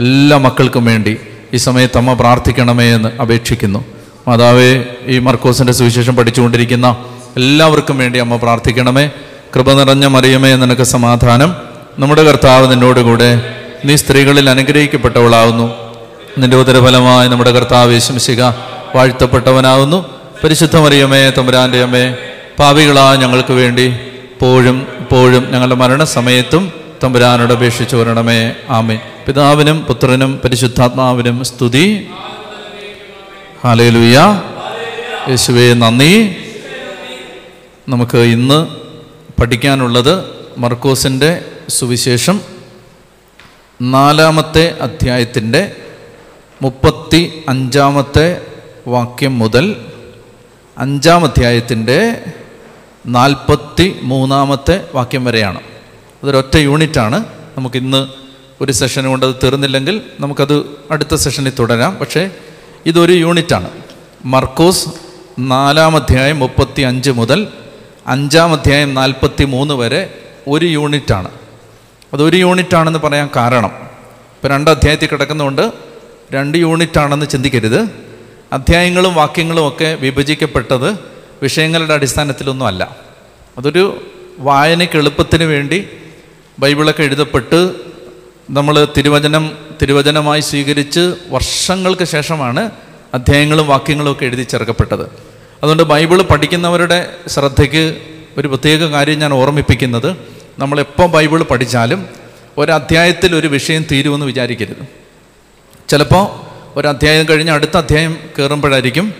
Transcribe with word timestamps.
എല്ലാ 0.00 0.36
മക്കൾക്കും 0.36 0.84
വേണ്ടി 0.84 1.16
ഈ 1.54 1.56
സമയത്ത് 1.56 1.98
അമ്മ 1.98 2.12
പ്രാർത്ഥിക്കണമേ 2.12 2.94
എന്ന് 2.94 3.20
അപേക്ഷിക്കുന്നു. 3.20 3.84
മാതാവേ 4.28 4.84
ഈ 5.06 5.18
മർക്കോസിന്റെ 5.18 5.72
സുവിശേഷം 5.72 6.16
പഠിച്ചുകൊണ്ടിരിക്കുന്ന 6.16 6.96
എല്ലാവർക്കും 7.36 7.98
വേണ്ടി 7.98 8.18
അമ്മ 8.18 8.36
പ്രാർത്ഥിക്കണമേ. 8.36 9.10
കൃപ 9.54 9.72
നിറഞ്ഞ 9.72 10.06
മറിയമേ 10.06 10.56
നിനക്ക് 10.56 10.82
സമാധാനം. 10.82 11.56
നമ്മുടെ 11.98 12.22
കർത്താവ് 12.22 12.70
നിന്നോടുകൂടെ 12.70 13.56
നീ 13.84 13.96
സ്ത്രീകളിൽ 13.96 14.50
അനുഗ്രഹിക്കപ്പെട്ടവളാവുന്നു. 14.50 15.74
നിന്റെ 16.38 16.56
ഉദരഫലമായി 16.56 17.28
നമ്മുടെ 17.28 17.50
കർത്താവ് 17.50 17.92
യേശുമിശിക 17.92 18.42
വാഴ്ത്തപ്പെട്ടവനാവുന്നു. 18.96 20.06
പരിശുദ്ധ 20.44 20.76
മറിയമേ 20.76 21.30
തമ്പുരാന്റെ 21.30 21.82
അമ്മേ 21.82 22.14
പാവികളാ 22.58 23.14
ഞങ്ങൾക്ക് 23.14 23.52
വേണ്ടി 23.52 23.96
പോഴും 24.40 24.86
പോഴും 25.12 25.46
ഞങ്ങളുടെ 25.50 25.74
മരണസമയത്തും 25.74 26.72
തമ്പുരാനോട് 27.04 27.52
അപേക്ഷിച്ചു 27.52 27.96
വരണമേ. 27.96 28.52
ആമേ 28.70 28.98
പിതാവിനും 29.26 29.84
പുത്രനും 29.84 30.40
പരിശുദ്ധാത്മാവിനും 30.44 31.44
സ്തുതി. 31.44 32.08
ഹാലയിലൂയ 33.64 34.42
യേശുവേ 35.28 35.74
നന്ദി. 35.74 36.36
നമുക്ക് 37.88 38.18
ഇന്ന് 38.18 38.68
പഠിക്കാനുള്ളത് 39.40 40.24
മർക്കോസിന്റെ 40.58 41.44
സുവിശേഷം 41.68 42.40
നാലാമത്തെ 43.82 44.76
അധ്യായത്തിന്റെ 44.80 45.76
മുപ്പത്തി 46.62 47.42
അഞ്ചാമത്തെ 47.48 48.40
വാക്യം 48.88 49.38
മുതൽ 49.38 49.76
അഞ്ചാം 50.78 51.24
അധ്യായത്തിന്റെ 51.24 52.20
നാൽപ്പത്തി 53.06 53.96
മൂന്നാമത്തെ 54.02 54.84
വാക്യം 54.94 55.24
വരെയാണ്. 55.24 55.60
അതൊരൊറ്റ 56.22 56.56
യൂണിറ്റാണ് 56.56 57.24
നമുക്കിന്ന് 57.58 58.08
ഒരു 58.60 58.72
സെഷൻ 58.72 59.06
കൊണ്ട് 59.06 59.26
അത് 59.26 59.34
തീർന്നില്ലെങ്കിൽ 59.42 60.02
നമുക്കത് 60.20 60.66
അടുത്ത 60.90 61.14
സെഷനിൽ 61.14 61.52
തുടരാം. 61.58 61.96
പക്ഷേ 61.96 62.30
ഇതൊരു 62.86 63.12
യൂണിറ്റാണ് 63.12 63.70
മർക്കോസ് 64.24 64.88
നാലാം 65.38 65.96
അധ്യായം 65.96 66.38
മുപ്പത്തി 66.38 66.82
അഞ്ച് 66.82 67.10
മുതൽ 67.10 67.46
അഞ്ചാം 68.06 68.52
അധ്യായം 68.52 68.94
നാൽപ്പത്തി 68.94 69.44
മൂന്ന് 69.44 69.74
വരെ 69.74 70.18
ഒരു 70.48 70.66
യൂണിറ്റാണ് 70.66 71.30
അതൊരു 72.12 72.36
യൂണിറ്റാണെന്ന് 72.36 72.98
പറയാൻ 72.98 73.28
കാരണം 73.36 73.72
ഇപ്പോൾ 74.36 74.48
രണ്ട് 74.48 74.70
അധ്യായത്തിൽ 74.70 75.08
കിടക്കുന്നതുകൊണ്ട് 75.12 75.72
രണ്ട് 76.32 76.58
യൂണിറ്റാണെന്ന് 76.58 77.26
ചിന്തിക്കരുത്. 77.26 77.88
അധ്യായങ്ങളും 78.52 79.14
വാക്യങ്ങളും 79.14 79.68
ഒക്കെ 79.68 79.94
വിഭജിക്കപ്പെട്ടത് 80.00 80.98
വിഷയങ്ങളുടെ 81.42 81.94
അടിസ്ഥാനത്തിലൊന്നും 81.94 82.66
അല്ല. 82.66 82.96
അതൊരു 83.58 84.04
വായനയ്ക്ക് 84.38 84.98
എളുപ്പത്തിന് 84.98 85.44
വേണ്ടി 85.44 85.86
ബൈബിളൊക്കെ 86.58 87.02
എഴുതപ്പെട്ട് 87.02 87.89
നമ്മൾ 88.50 88.88
തിരുവചനം 88.96 89.52
തിരുവചനമായി 89.82 90.40
സ്വീകരിച്ച് 90.40 91.14
വർഷങ്ങൾക്ക് 91.28 92.04
ശേഷമാണ് 92.04 92.70
അധ്യായങ്ങളും 93.14 93.66
വാക്യങ്ങളും 93.66 94.12
ഒക്കെ 94.12 94.24
എഴുതി 94.24 94.42
ചേർക്കപ്പെട്ടത്. 94.42 95.02
അതുകൊണ്ട് 95.62 95.82
ബൈബിൾ 95.82 96.22
പഠിക്കുന്നവരുടെ 96.22 97.16
ശ്രദ്ധയ്ക്ക് 97.26 97.96
ഒരു 98.38 98.48
പ്രത്യേക 98.48 98.78
കാര്യം 98.78 99.18
ഞാൻ 99.18 99.32
ഓർമ്മിപ്പിക്കുന്നത്. 99.32 100.16
നമ്മളെപ്പോൾ 100.58 101.06
ബൈബിൾ 101.06 101.42
പഠിച്ചാലും 101.42 102.06
ഒരധ്യായത്തിൽ 102.58 103.34
ഒരു 103.34 103.46
വിഷയം 103.46 103.84
തീരുമെന്ന് 103.92 104.26
വിചാരിക്കരുത്. 104.26 104.86
ചിലപ്പോൾ 105.88 106.26
ഒരു 106.78 106.88
കഴിഞ്ഞ് 107.28 107.52
അടുത്ത 107.52 107.76
അധ്യായം 107.76 108.16
കയറുമ്പോഴായിരിക്കും 108.38 109.14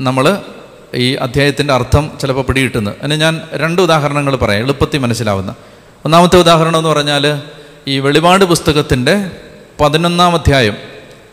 നമ്മൾ 0.00 0.38
ഈ 0.94 1.14
അധ്യായത്തിന്റെ 1.14 1.74
അർത്ഥം 1.74 2.10
ചിലപ്പോൾ 2.20 2.42
പിടികിട്ടുന്നത്. 2.42 2.94
അതിന് 3.02 3.20
ഞാൻ 3.20 3.40
രണ്ട് 3.54 3.82
ഉദാഹരണങ്ങൾ 3.82 4.36
പറയാം 4.36 4.62
എളുപ്പത്തിൽ 4.62 4.98
മനസ്സിലാവുന്ന. 4.98 5.54
ഒന്നാമത്തെ 6.04 6.38
ഉദാഹരണം 6.38 6.78
എന്ന് 6.78 6.90
പറഞ്ഞാൽ 6.90 7.42
ഈ 7.86 7.98
വെളിപാട് 7.98 8.44
പുസ്തകത്തിന്റെ 8.44 9.30
പതിനൊന്നാം 9.80 10.34
അധ്യായം 10.34 10.76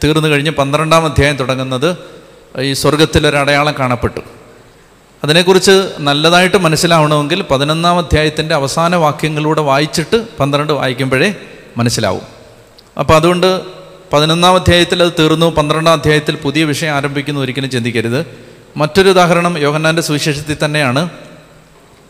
തീർന്നു 0.03 0.27
കഴിഞ്ഞ് 0.27 0.51
പന്ത്രണ്ടാം 0.51 1.05
അധ്യായം 1.05 1.37
തുടങ്ങുന്നത് 1.37 1.97
ഈ 2.61 2.73
സ്വർഗത്തിലൊരടയാളം 2.73 3.73
കാണപ്പെട്ടു. 3.79 4.19
അതിനെക്കുറിച്ച് 5.23 5.91
നല്ലതായിട്ട് 5.99 6.57
മനസ്സിലാവണമെങ്കിൽ 6.57 7.41
പതിനൊന്നാം 7.41 7.97
അധ്യായത്തിന്റെ 7.97 8.55
അവസാന 8.55 8.95
വാക്യങ്ങളിലൂടെ 8.95 9.61
വായിച്ചിട്ട് 9.61 10.25
പന്ത്രണ്ട് 10.39 10.73
വായിക്കുമ്പോഴേ 10.73 11.35
മനസ്സിലാവും. 11.77 12.21
അപ്പോൾ 12.99 13.13
അതുകൊണ്ട് 13.13 13.61
പതിനൊന്നാം 14.13 14.55
അധ്യായത്തിൽ 14.55 15.03
അത് 15.03 15.11
തീർന്നു 15.19 15.45
പന്ത്രണ്ടാം 15.45 15.93
അധ്യായത്തിൽ 15.93 16.35
പുതിയ 16.35 16.63
വിഷയം 16.63 16.93
ആരംഭിക്കുന്നു 16.93 17.41
ഒരിക്കലും 17.41 17.69
ചിന്തിക്കരുത്. 17.69 18.25
മറ്റൊരു 18.77 19.09
ഉദാഹരണം 19.09 19.57
യോഹന്നാന്റെ 19.57 20.01
സുവിശേഷത്തിൽ 20.01 20.57
തന്നെയാണ്. 20.65 21.09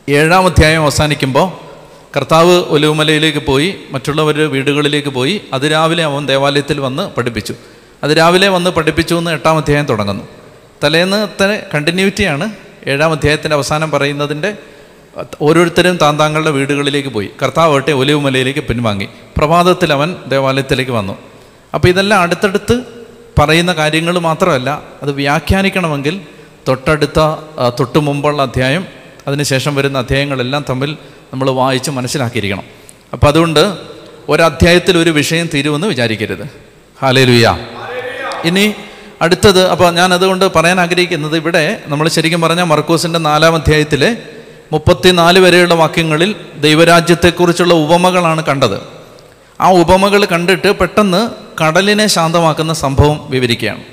ഏഴാം 0.09 0.45
അധ്യായം 0.45 0.81
അവസാനിക്കുമ്പോൾ 0.81 1.70
കർത്താവ് 2.15 2.55
ഒലിവുമലയിലേക്ക് 2.67 3.39
പോയി 3.39 3.75
മറ്റുള്ളവരുടെ 3.91 4.45
വീടുകളിലേക്ക് 4.45 5.09
പോയി 5.09 5.41
അതിരാവിലെ 5.53 6.03
അവൻ 6.03 6.25
ദേവാലയത്തിൽ 6.25 6.79
വന്ന് 6.79 7.11
പഠിപ്പിച്ചു. 7.15 7.53
അതിരാവിലെ 8.03 8.47
വന്ന് 8.47 8.69
പഠിപ്പിച്ചു 8.69 9.15
എന്ന് 9.15 9.31
എട്ടാം 9.31 9.57
അധ്യായം 9.57 9.85
തുടങ്ങുന്നു. 9.85 10.23
തലേന്നത്തെ 10.83 11.65
കണ്ടിന്യൂറ്റിയാണ് 11.73 12.51
ഏഴാം 12.87 13.11
അധ്യായത്തിന്റെ 13.11 13.55
അവസാനം 13.55 13.91
പറയുന്നതിന്റെ 13.91 14.53
ഓരോരുത്തരും 15.41 15.97
താൻ 15.97 16.19
താങ്കളുടെ 16.19 16.51
വീടുകളിലേക്ക് 16.51 17.09
പോയി. 17.09 17.29
കർത്താവ് 17.43 17.71
ആവട്ടെ 17.71 17.91
ഒലിവുമലയിലേക്ക് 17.91 18.59
പിൻവാങ്ങി. 18.59 19.07
പ്രഭാതത്തിൽ 19.37 19.93
അവൻ 19.93 20.15
ദേവാലയത്തിലേക്ക് 20.27 20.91
വന്നു. 20.91 21.17
അപ്പോൾ 21.73 21.87
ഇതെല്ലാം 21.87 22.21
അടുത്തടുത്ത് 22.21 22.83
പറയുന്ന 23.39 23.73
കാര്യങ്ങൾ 23.73 24.19
മാത്രമല്ല 24.19 24.81
അത് 25.03 25.11
വ്യാഖ്യാനിക്കണമെങ്കിൽ 25.11 26.21
തൊട്ടടുത്ത 26.67 27.19
തൊട്ടു 27.19 27.75
തൊട്ട് 27.79 27.99
മുമ്പുള്ള 27.99 28.41
അധ്യായം 28.41 28.85
അതിനുശേഷം 29.27 29.75
വരുന്ന 29.75 29.97
അധ്യായങ്ങളെല്ലാം 29.97 30.65
തമ്മിൽ 30.69 30.97
നമ്മൾ 31.33 31.49
വായിച്ച് 31.49 31.91
മനസ്സിലാക്കിയിരിക്കണം. 31.91 32.63
അപ്പം 33.13 33.27
അതുകൊണ്ട് 33.27 33.73
ഒരധ്യായത്തിൽ 34.29 34.97
ഒരു 34.97 35.09
വിഷയം 35.09 35.49
തീരുമെന്ന് 35.53 35.87
വിചാരിക്കരുത്. 35.87 36.49
ഹാലേലുയ. 37.01 37.57
ഇനി 38.45 38.73
അടുത്തത് 39.21 39.67
അപ്പോൾ 39.67 39.91
ഞാൻ 39.91 40.13
അതുകൊണ്ട് 40.13 40.53
പറയാൻ 40.53 40.79
ആഗ്രഹിക്കുന്നത് 40.79 41.35
ഇവിടെ 41.35 41.81
നമ്മൾ 41.87 42.07
ശരിക്കും 42.07 42.41
പറഞ്ഞാൽ 42.41 42.63
മർക്കോസിന്റെ 42.63 43.19
നാലാം 43.19 43.55
അധ്യായത്തിലെ 43.55 44.17
മുപ്പത്തിനാല് 44.71 45.39
വരെയുള്ള 45.39 45.73
വാക്യങ്ങളിൽ 45.73 46.35
ദൈവരാജ്യത്തെക്കുറിച്ചുള്ള 46.59 47.73
ഉപമകളാണ് 47.73 48.43
കണ്ടത്. 48.43 48.81
ആ 49.61 49.71
ഉപമകൾ 49.71 50.25
കണ്ടിട്ട് 50.25 50.71
പെട്ടെന്ന് 50.71 51.29
കടലിനെ 51.63 52.07
ശാന്തമാക്കുന്ന 52.07 52.73
സംഭവം 52.73 53.27
വിവരിക്കുകയാണ്. 53.29 53.83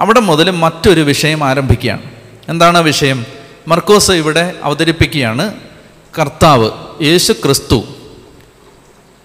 അവിടെ 0.00 0.20
മുതൽ 0.20 0.50
മറ്റൊരു 0.50 1.00
വിഷയം 1.00 1.44
ആരംഭിക്കുകയാണ്. 1.44 2.02
എന്താണ് 2.48 2.78
വിഷയം? 2.78 3.26
മർക്കോസ് 3.68 4.10
ഇവിടെ 4.10 4.52
അവതരിപ്പിക്കുകയാണ്. 4.62 5.54
കർത്താവ് 6.18 6.70
യേശു 7.02 7.32
ക്രിസ്തു 7.32 7.84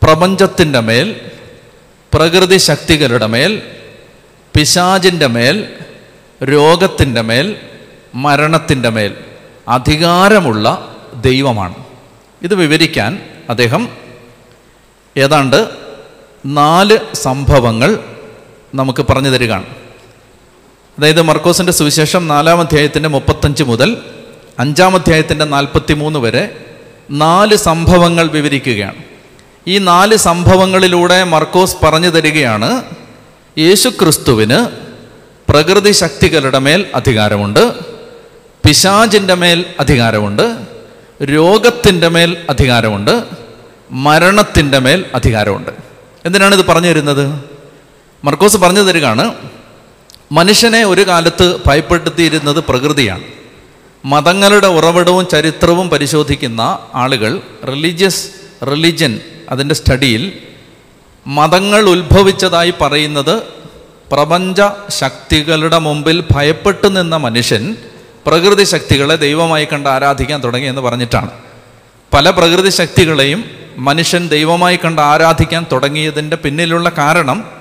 പ്രപഞ്ചത്തിന്റെ 0.04 0.80
മേൽ 0.80 1.22
പ്രകൃതി 2.14 2.58
ശക്തികളുടെ 2.58 3.26
മേൽ 3.26 3.62
പിശാചിന്റെ 4.56 5.28
മേൽ 5.28 5.76
രോഗത്തിന്റെ 6.44 7.22
മേൽ 7.22 7.56
മരണത്തിന്റെ 8.16 8.90
മേൽ 8.90 9.18
അധികാരമുള്ള 9.68 10.96
ദൈവമാണ്. 11.22 11.76
ഇത് 12.42 12.56
വിവരിക്കാൻ 12.56 13.30
അദ്ദേഹം 13.50 13.90
ഏതാണ്ട് 15.18 15.70
നാല് 16.46 17.16
സംഭവങ്ങൾ 17.16 18.00
നമുക്ക് 18.76 19.06
പറഞ്ഞു 19.10 19.30
തരികയാണ്. 19.30 19.66
അതായത് 20.98 21.22
മർക്കോസിന്റെ 21.22 21.72
സുവിശേഷം 21.72 22.28
നാലാം 22.28 22.60
അധ്യായത്തിന്റെ 22.60 23.10
മുപ്പത്തഞ്ച് 23.10 23.64
മുതൽ 23.64 24.04
അഞ്ചാം 24.60 24.96
അധ്യായത്തിന്റെ 24.96 25.46
നാൽപ്പത്തി 25.46 25.94
മൂന്ന് 25.94 26.20
വരെ 26.20 26.66
നാല് 27.12 27.56
സംഭവങ്ങൾ 27.56 28.28
വിവരിക്കുകയാണ്. 28.28 28.96
ഈ 29.68 29.78
നാല് 29.78 30.16
സംഭവങ്ങളിലൂടെ 30.16 31.24
മർക്കോസ് 31.24 31.76
പറഞ്ഞു 31.84 32.10
തരികയാണ് 32.10 32.84
യേശു 33.58 33.90
ക്രിസ്തുവിന് 33.90 34.68
പ്രകൃതി 35.52 35.92
ശക്തികളുടെ 35.92 36.60
മേൽ 36.60 36.86
അധികാരമുണ്ട് 36.96 37.74
പിശാചിന്റെ 38.66 39.34
മേൽ 39.34 39.66
അധികാരമുണ്ട് 39.80 40.58
രോഗത്തിന്റെ 41.24 42.08
മേൽ 42.08 42.38
അധികാരമുണ്ട് 42.50 43.24
മരണത്തിന്റെ 43.92 44.80
മേൽ 44.80 45.06
അധികാരമുണ്ട്. 45.16 45.70
എന്തിനാണ് 46.26 46.56
ഇത് 46.56 46.66
പറഞ്ഞു 46.66 46.88
തരുന്നത്? 46.88 47.40
മർക്കോസ് 48.24 48.58
പറഞ്ഞു 48.58 48.82
തരികയാണ് 48.82 49.34
മനുഷ്യനെ 50.32 50.86
ഒരു 50.86 51.08
കാലത്ത് 51.08 51.58
ഭയപ്പെടുത്തിയിരുന്നത് 51.66 52.60
പ്രകൃതിയാണ്. 52.60 53.39
മതങ്ങളുടെ 54.06 54.68
ഉറവിടവും 54.68 55.28
ചരിത്രവും 55.28 55.90
പരിശോധിക്കുന്ന 55.90 56.80
ആളുകൾ 56.96 57.42
റിലീജിയസ് 57.68 58.30
റിലിജൻ 58.66 59.20
അതിന്റെ 59.50 59.76
സ്റ്റഡിയിൽ 59.76 60.34
മതങ്ങൾ 61.28 61.82
ഉത്ഭവിച്ചതായി 61.90 62.74
പറയുന്നത് 62.82 63.44
പ്രപഞ്ച 64.12 64.62
ശക്തികളുടെ 64.90 65.78
മുമ്പിൽ 65.78 66.24
ഭയപ്പെട്ടു 66.32 66.88
നിന്ന 66.88 67.18
മനുഷ്യൻ 67.18 67.76
പ്രകൃതി 68.26 68.64
ശക്തികളെ 68.64 69.16
ദൈവമായി 69.16 69.68
കണ്ട് 69.74 69.90
ആരാധിക്കാൻ 69.90 70.44
തുടങ്ങി 70.44 70.68
എന്ന് 70.68 70.82
പറഞ്ഞിട്ടാണ്. 70.82 71.30
പല 72.14 72.30
പ്രകൃതി 72.30 72.70
ശക്തികളെയും 72.70 73.44
മനുഷ്യൻ 73.78 74.28
ദൈവമായി 74.28 74.80
കണ്ട് 74.86 75.02
ആരാധിക്കാൻ 75.02 75.66
തുടങ്ങിയതിന്റെ 75.72 76.36
പിന്നിലുള്ള 76.36 76.92
കാരണം 76.98 77.52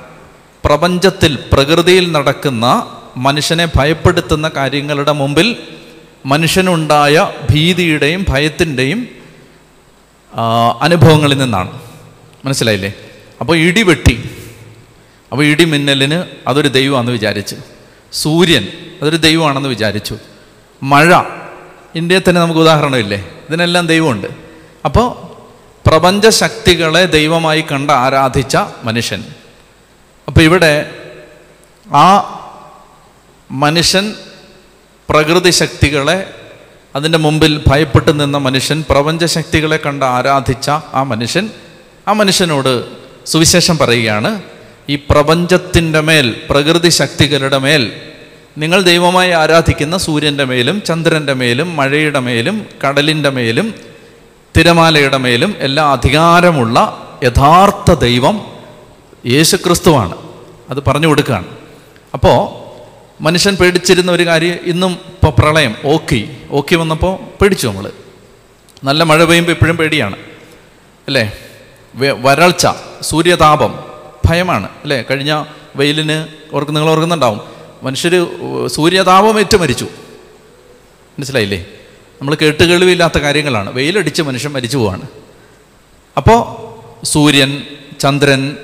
പ്രപഞ്ചത്തിൽ 0.64 1.38
പ്രകൃതിയിൽ 1.52 2.12
നടക്കുന്ന 2.12 2.92
മനുഷ്യനെ 3.16 3.68
ഭയപ്പെടുത്തുന്ന 3.76 4.48
കാര്യങ്ങളുടെ 4.48 5.12
മുമ്പിൽ 5.12 5.56
മനുഷ്യനുണ്ടായ 6.28 7.32
ഭീതിയുടെയും 7.50 8.26
ഭയത്തിന്റെയും 8.28 9.08
അനുഭവങ്ങളിൽ 10.80 11.38
നിന്നാണ്. 11.38 11.80
മനസ്സിലായില്ലേ? 12.44 12.92
അപ്പോൾ 13.40 13.56
ഇടി 13.56 13.82
വെട്ടി. 13.82 14.30
അപ്പോൾ 15.32 15.44
ഇടി 15.44 15.64
മിന്നലിന് 15.64 16.24
അതൊരു 16.48 16.68
ദൈവമാണെന്ന് 16.68 17.12
വിചാരിച്ചു. 17.12 17.56
സൂര്യൻ 18.12 18.68
അതൊരു 19.02 19.16
ദൈവമാണെന്ന് 19.16 19.68
വിചാരിച്ചു. 19.68 20.18
മഴ. 20.82 21.20
ഇന്ത്യയിൽ 21.94 22.22
തന്നെ 22.28 22.40
നമുക്ക് 22.40 22.60
ഉദാഹരണമില്ലേ? 22.60 23.28
ഇതിനെല്ലാം 23.48 23.86
ദൈവമുണ്ട്. 23.86 24.26
അപ്പോൾ 24.84 25.28
പ്രപഞ്ചശക്തികളെ 25.88 27.04
ദൈവമായി 27.04 27.64
കണ്ട് 27.72 27.92
ആരാധിച്ച 27.92 28.56
മനുഷ്യൻ. 28.84 29.24
അപ്പോൾ 30.28 30.40
ഇവിടെ 30.40 30.90
ആ 31.86 32.34
മനുഷ്യൻ 33.50 34.14
പ്രകൃതി 35.10 35.50
ശക്തികളെ 35.50 36.34
അതിന്റെ 36.96 37.18
മുമ്പിൽ 37.18 37.62
ഭയപ്പെട്ട് 37.66 38.20
നിന്ന 38.20 38.38
മനുഷ്യൻ 38.38 38.84
പ്രപഞ്ച 38.90 39.24
ശക്തികളെ 39.24 39.76
കണ്ട് 39.76 40.04
ആരാധിച്ച 40.04 40.70
ആ 40.70 41.02
മനുഷ്യൻ 41.02 41.50
ആ 42.08 42.12
മനുഷ്യനോട് 42.12 42.84
സുവിശേഷം 43.26 43.78
പറയുകയാണ് 43.78 44.42
ഈ 44.88 44.96
പ്രപഞ്ചത്തിന്റെ 44.96 46.00
മേൽ 46.00 46.36
പ്രകൃതി 46.50 46.88
ശക്തികളുടെ 46.88 47.58
മേൽ 47.58 48.00
നിങ്ങൾ 48.58 48.82
ദൈവമായി 48.82 49.30
ആരാധിക്കുന്ന 49.30 49.98
സൂര്യന്റെ 49.98 50.44
മേലും 50.44 50.82
ചന്ദ്രന്റെ 50.82 51.32
മേലും 51.32 51.76
മഴയുടെ 51.76 52.18
മേലും 52.18 52.66
കടലിന്റെ 52.86 53.30
മേലും 53.30 53.74
തിരമാലയുടെ 54.56 55.16
മേലും 55.16 55.54
എല്ലാ 55.58 55.92
അധികാരമുള്ള 55.92 57.02
യഥാർത്ഥ 57.24 57.92
ദൈവം 57.92 58.46
യേശുക്രിസ്തുവാണ്. 59.26 60.14
അത് 60.70 60.82
പറഞ്ഞു 60.86 61.06
കൊടുക്കുകയാണ്. 61.06 61.46
അപ്പോൾ 62.14 62.67
മനുഷ്യൻ 63.20 63.56
പേടിച്ചിരുന്ന 63.56 64.12
ഒരു 64.12 64.26
കാര്യം 64.26 64.58
ഇന്നും 64.62 64.90
ഇപ്പോൾ 64.90 65.40
പ്രളയം 65.40 65.76
ഓക്കി 65.84 66.36
ഓക്കി 66.50 66.74
വന്നപ്പോൾ 66.74 67.18
പേടിച്ചു 67.42 67.66
നമ്മൾ 67.66 67.92
നല്ല 68.84 69.02
മഴ 69.02 69.24
പെയ്യുമ്പോൾ 69.24 69.52
എപ്പോഴും 69.52 69.76
പേടിയാണ്. 69.76 70.16
അല്ലേ? 71.06 71.32
വരൾച്ച 71.94 72.66
സൂര്യതാപം 73.02 73.84
ഭയമാണ്. 74.24 74.66
അല്ലേ? 74.66 75.04
കഴിഞ്ഞ 75.10 75.44
വെയിലിന് 75.76 76.26
ഓർക്ക് 76.54 76.76
നിങ്ങൾ 76.76 76.90
ഓർക്കുന്നുണ്ടാവും. 76.90 77.40
മനുഷ്യർ 77.82 78.12
സൂര്യതാപം 78.66 79.38
ഏറ്റു 79.38 79.56
മരിച്ചു 79.56 79.84
മനസ്സിലായില്ലേ? 81.18 81.66
നമ്മൾ 82.20 82.36
കേട്ടുകേൾവിയില്ലാത്ത 82.42 83.18
കാര്യങ്ങളാണ്. 83.18 83.72
വെയിലടിച്ച് 83.72 84.22
മനുഷ്യൻ 84.22 84.52
മരിച്ചു 84.52 84.76
പോവാണ്. 84.76 85.02
അപ്പോൾ 86.16 86.68
സൂര്യൻ 87.06 87.62
ചന്ദ്രൻ 88.00 88.56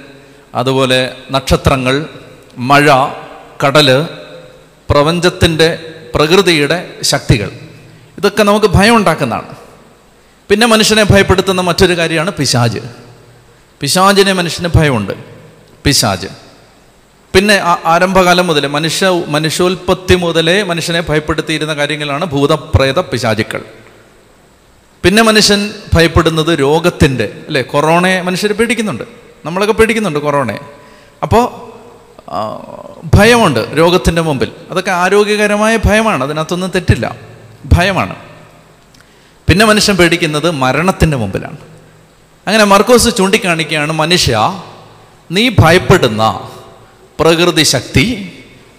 അതുപോലെ 0.54 1.16
നക്ഷത്രങ്ങൾ 1.30 2.06
മഴ 2.58 2.90
കടൽ 3.66 4.08
പ്രപഞ്ചത്തിന്റെ 4.90 5.94
പ്രകൃതിയുടെ 6.14 6.96
ശക്തികൾ. 7.02 7.50
ഇതൊക്കെ 8.18 8.42
നമുക്ക് 8.42 8.66
ഭയം 8.66 8.96
ഉണ്ടാക്കുന്നതാണ്. 8.96 9.54
പിന്നെ 10.48 10.66
മനുഷ്യനെ 10.66 11.04
ഭയപ്പെടുത്തുന്ന 11.04 11.60
മറ്റൊരു 11.60 11.98
കാര്യമാണ് 11.98 12.30
പിശാജ് 12.30 12.78
പിശാജിനെ 13.80 14.32
മനുഷ്യന് 14.32 14.68
ഭയമുണ്ട്. 14.74 15.12
പിശാജ് 15.84 16.26
പിന്നെ 17.34 17.60
ആരംഭകാലം 17.84 18.46
മുതലേ 18.46 18.68
മനുഷ്യ 18.68 19.06
മനുഷ്യോൽപത്തി 19.08 20.14
മുതലേ 20.14 20.62
മനുഷ്യനെ 20.62 21.00
ഭയപ്പെടുത്തിയിരുന്ന 21.00 21.74
കാര്യങ്ങളാണ് 21.74 22.24
ഭൂതപ്രേത 22.24 22.98
പിശാചുക്കൾ. 22.98 23.64
പിന്നെ 25.02 25.22
മനുഷ്യൻ 25.22 25.70
ഭയപ്പെടുന്നത് 25.94 26.60
രോഗത്തിന്റെ 26.60 27.32
അല്ലേ? 27.46 27.62
കൊറോണയെ 27.62 28.20
മനുഷ്യർ 28.20 28.52
പേടിക്കുന്നുണ്ട്. 28.52 29.04
നമ്മളൊക്കെ 29.44 29.74
പേടിക്കുന്നുണ്ട് 29.74 30.18
കൊറോണയെ. 30.18 30.58
അപ്പോൾ 31.22 31.63
ഭയമുണ്ട് 33.14 33.68
രോഗത്തിന്റെ 33.78 34.22
മുമ്പിൽ. 34.22 34.52
അതൊക്കെ 34.70 34.90
ആരോഗ്യകരമായ 34.90 35.78
ഭയമാണ്. 35.84 36.24
അതിനകത്തൊന്നും 36.24 36.70
തെറ്റില്ല. 36.74 37.14
ഭയമാണ്. 37.72 38.16
പിന്നെ 39.48 39.66
മനുഷ്യൻ 39.66 39.96
പേടിക്കുന്നത് 39.96 40.50
മരണത്തിന്റെ 40.50 41.16
മുമ്പിലാണ്. 41.16 41.56
അങ്ങനെ 42.46 42.64
മർക്കോസ് 42.64 43.16
ചൂണ്ടിക്കാണിക്കുകയാണ് 43.16 43.92
മനുഷ്യ 43.92 44.62
നീ 45.30 45.50
ഭയപ്പെടുന്ന 45.58 46.48
പ്രകൃതി 47.20 47.62
ശക്തി 47.62 48.32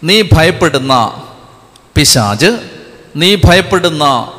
നീ 0.03 0.21
ഭയപ്പെടുന്ന 0.21 1.24
പിശാജ് 1.95 2.59
നീ 3.15 3.36
ഭയപ്പെടുന്ന 3.36 4.31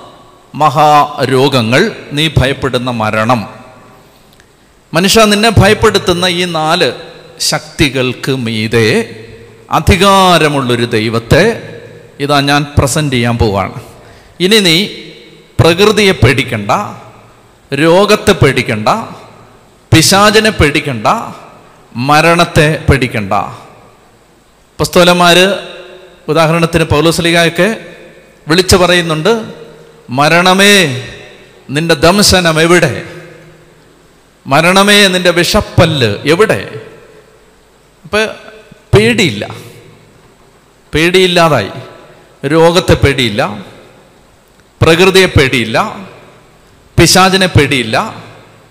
മഹാരോഗങ്ങൾ 0.55 1.97
നീ 2.13 2.29
ഭയപ്പെടുന്ന 2.39 2.91
മരണം. 2.91 3.49
മനുഷ്യ 4.95 5.25
നിന്നെ 5.25 5.51
ഭയപ്പെടുത്തുന്ന 5.59 6.27
ഈ 6.27 6.45
നാല് 6.45 6.93
ശക്തികൾക്ക് 7.41 8.37
മീതെ 8.37 9.17
അധികാരമുള്ളൊരു 9.71 10.85
ദൈവത്തെ 10.85 11.63
ഇതാ 12.21 12.41
ഞാൻ 12.41 12.67
പ്രസന്റ് 12.79 13.13
ചെയ്യാൻ 13.13 13.39
പോവാണ്. 13.39 13.75
ഇനി 14.41 14.57
നീ 14.57 14.89
പ്രകൃതിയെ 15.61 16.13
പേടിക്കണ്ട 16.13 16.71
രോഗത്തെ 17.75 18.33
പേടിക്കണ്ട 18.33 18.89
പിശാചനെ 19.95 20.51
പേടിക്കണ്ട 20.51 21.07
മരണത്തെ 21.97 22.85
പേടിക്കണ്ട. 22.91 23.33
പുസ്തകന്മാർ 24.79 25.61
ഉദാഹരണത്തിന് 26.29 26.85
പൗലോസ്ലികായൊക്കെ 26.85 27.77
വിളിച്ചു 28.49 28.77
പറയുന്നുണ്ട് 28.77 29.45
മരണമേ 30.11 31.09
നിന്റെ 31.71 31.95
ദംശനം 31.95 32.61
എവിടെ 32.61 33.05
മരണമേ 34.47 35.07
നിന്റെ 35.07 35.31
വിഷപ്പല്ല് 35.31 36.17
എവിടെ? 36.25 36.76
അപ്പൊ 38.07 38.27
പേടിയില്ല. 38.99 39.55
പേടിയില്ലാതായി. 40.95 41.69
രോഗത്തെ 42.47 42.95
പേടിയില്ല. 42.95 43.65
പ്രകൃതിയെ 44.83 45.27
പേടിയില്ല. 45.27 45.97
പിശാചിനെ 47.01 47.47
പേടിയില്ല. 47.47 48.25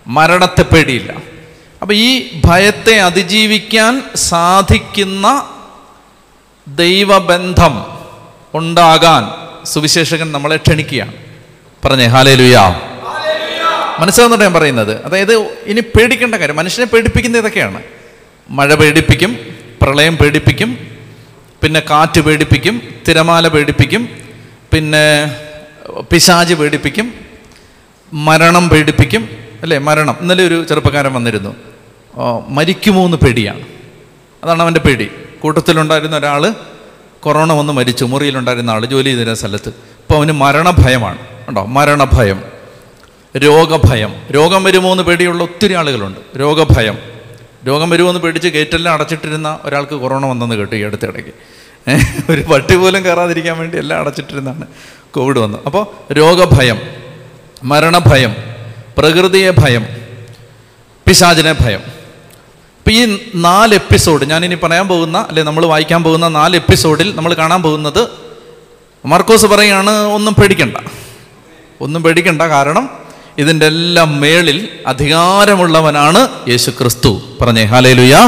മരണത്തെ 0.08 0.62
പേടിയില്ല. 0.62 1.14
അപ്പൊ 1.82 1.94
ഈ 1.94 2.42
ഭയത്തെ 2.46 2.96
അതിജീവിക്കാൻ 2.96 4.04
സാധിക്കുന്ന 4.16 5.50
ദൈവബന്ധം 6.68 7.86
ഉണ്ടാകാൻ 8.54 9.30
സുവിശേഷകൻ 9.66 10.32
നമ്മളെ 10.32 10.58
ക്ഷണിക്കുകയാണ്. 10.58 11.14
പറഞ്ഞേ 11.86 12.06
ഹാലേ 12.06 12.36
ലുയാ 12.36 12.82
മനസ്സിലാവുന്നുണ്ട് 14.00 14.46
ഞാൻ 14.46 14.54
പറയുന്നത്? 14.54 15.06
അതായത് 15.06 15.36
ഇനി 15.66 15.80
പേടിക്കേണ്ട 15.80 16.36
കാര്യം 16.36 16.56
മനുഷ്യനെ 16.56 16.86
പേടിപ്പിക്കുന്ന 16.86 17.38
ഇതൊക്കെയാണ്. 17.38 17.84
മഴ 18.50 18.76
പേടിപ്പിക്കും 18.76 19.38
പ്രളയം 19.82 20.18
പേടിപ്പിക്കും 20.18 20.78
പിന്നെ 21.64 21.80
കാറ്റ് 21.80 22.22
പേടിപ്പിക്കും 22.22 22.82
തിരമാല 23.08 23.48
പേടിപ്പിക്കും 23.48 24.10
പിന്നെ 24.74 25.36
പിശാജ് 26.12 26.54
പേടിപ്പിക്കും 26.54 27.14
മരണം 28.14 28.70
പേടിപ്പിക്കും 28.70 29.30
അല്ലേ? 29.62 29.78
മരണം. 29.78 30.18
ഇന്നലെ 30.22 30.48
ഒരു 30.48 30.66
ചെറുപ്പക്കാരൻ 30.70 31.14
വന്നിരുന്നു. 31.14 31.56
മരിക്കുമോ 32.48 33.06
എന്ന് 33.06 33.18
പേടിയാണ്. 33.18 33.62
അതാണ് 34.44 34.64
അവന്റെ 34.64 34.80
പേടി. 34.80 35.12
കൂട്ടത്തിലുണ്ടായിരുന്ന 35.42 36.18
ഒരാൾ 36.18 36.56
കൊറോണ 37.20 37.54
വന്ന് 37.54 37.74
മരിച്ചു. 37.74 38.06
മുറിയിലുണ്ടായിരുന്ന 38.06 38.72
ആൾ 38.72 38.86
ജോലി 38.86 39.06
ചെയ്തിരുന്ന 39.06 39.36
സ്ഥലത്ത്. 39.36 39.70
ഇപ്പോൾ 39.70 40.16
അവന് 40.16 40.32
മരണഭയമാണ്. 40.32 41.18
ഉണ്ടോ 41.48 41.66
മരണഭയം. 41.66 42.44
രോഗഭയം. 43.38 44.16
രോഗം 44.32 44.64
വരുമോ 44.64 44.92
എന്ന് 44.92 45.04
പേടിയുള്ള 45.04 45.44
ഒത്തിരി 45.44 45.74
ആളുകളുണ്ട്. 45.74 46.40
രോഗഭയം. 46.40 47.15
രോഗം 47.68 47.90
വരുമെന്ന് 47.90 48.20
പേടിച്ച് 48.20 48.48
ഗേറ്റെല്ലാം 48.48 48.94
അടച്ചിട്ടിരുന്ന 48.94 49.60
ഒരാൾക്ക് 49.64 49.96
കൊറോണ 49.96 50.26
വന്നെന്ന് 50.26 50.56
കേട്ടു 50.56 50.76
ഈ 50.76 50.82
അടുത്തിടയ്ക്ക്. 50.82 51.32
ഒരു 52.32 52.42
പട്ടി 52.42 52.76
പോലും 52.76 53.06
കയറാതിരിക്കാൻ 53.06 53.60
വേണ്ടി 53.60 53.78
എല്ലാം 53.78 54.00
അടച്ചിട്ടിരുന്നാണ് 54.00 54.68
കോവിഡ് 55.12 55.40
വന്നു 55.40 55.58
അപ്പോൾ 55.66 56.14
രോഗഭയം 56.14 56.82
മരണഭയം 57.64 58.36
പ്രകൃതിയെ 58.98 59.52
ഭയം 59.52 59.88
പിശാചിനെ 61.08 61.54
ഭയം. 61.62 61.80
ഇപ്പം 62.80 62.92
ഈ 62.92 63.32
നാല് 63.36 63.74
എപ്പിസോഡ് 63.74 64.26
ഞാനിനി 64.26 64.56
പറയാൻ 64.56 64.88
പോകുന്ന 64.88 65.18
അല്ലെ 65.18 65.44
നമ്മൾ 65.44 65.66
വായിക്കാൻ 65.66 66.04
പോകുന്ന 66.04 66.28
നാല് 66.28 66.56
എപ്പിസോഡിൽ 66.56 67.16
നമ്മൾ 67.16 67.34
കാണാൻ 67.34 67.64
പോകുന്നത് 67.64 68.10
മർക്കോസ് 69.06 69.46
പറയാണ് 69.46 69.90
ഒന്നും 69.90 70.36
പേടിക്കണ്ട. 70.36 70.78
ഒന്നും 71.82 72.04
പേടിക്കണ്ട. 72.04 72.42
കാരണം 72.42 72.90
ഇതിന്റെ 73.38 73.66
എല്ലാം 73.66 74.22
മേളിൽ 74.22 74.70
അധികാരമുള്ളവനാണ് 74.88 76.50
യേശു 76.50 76.72
ക്രിസ്തു 76.72 77.22
പറഞ്ഞേ 77.42 77.64
ഹാലേലുയാ 77.64 78.28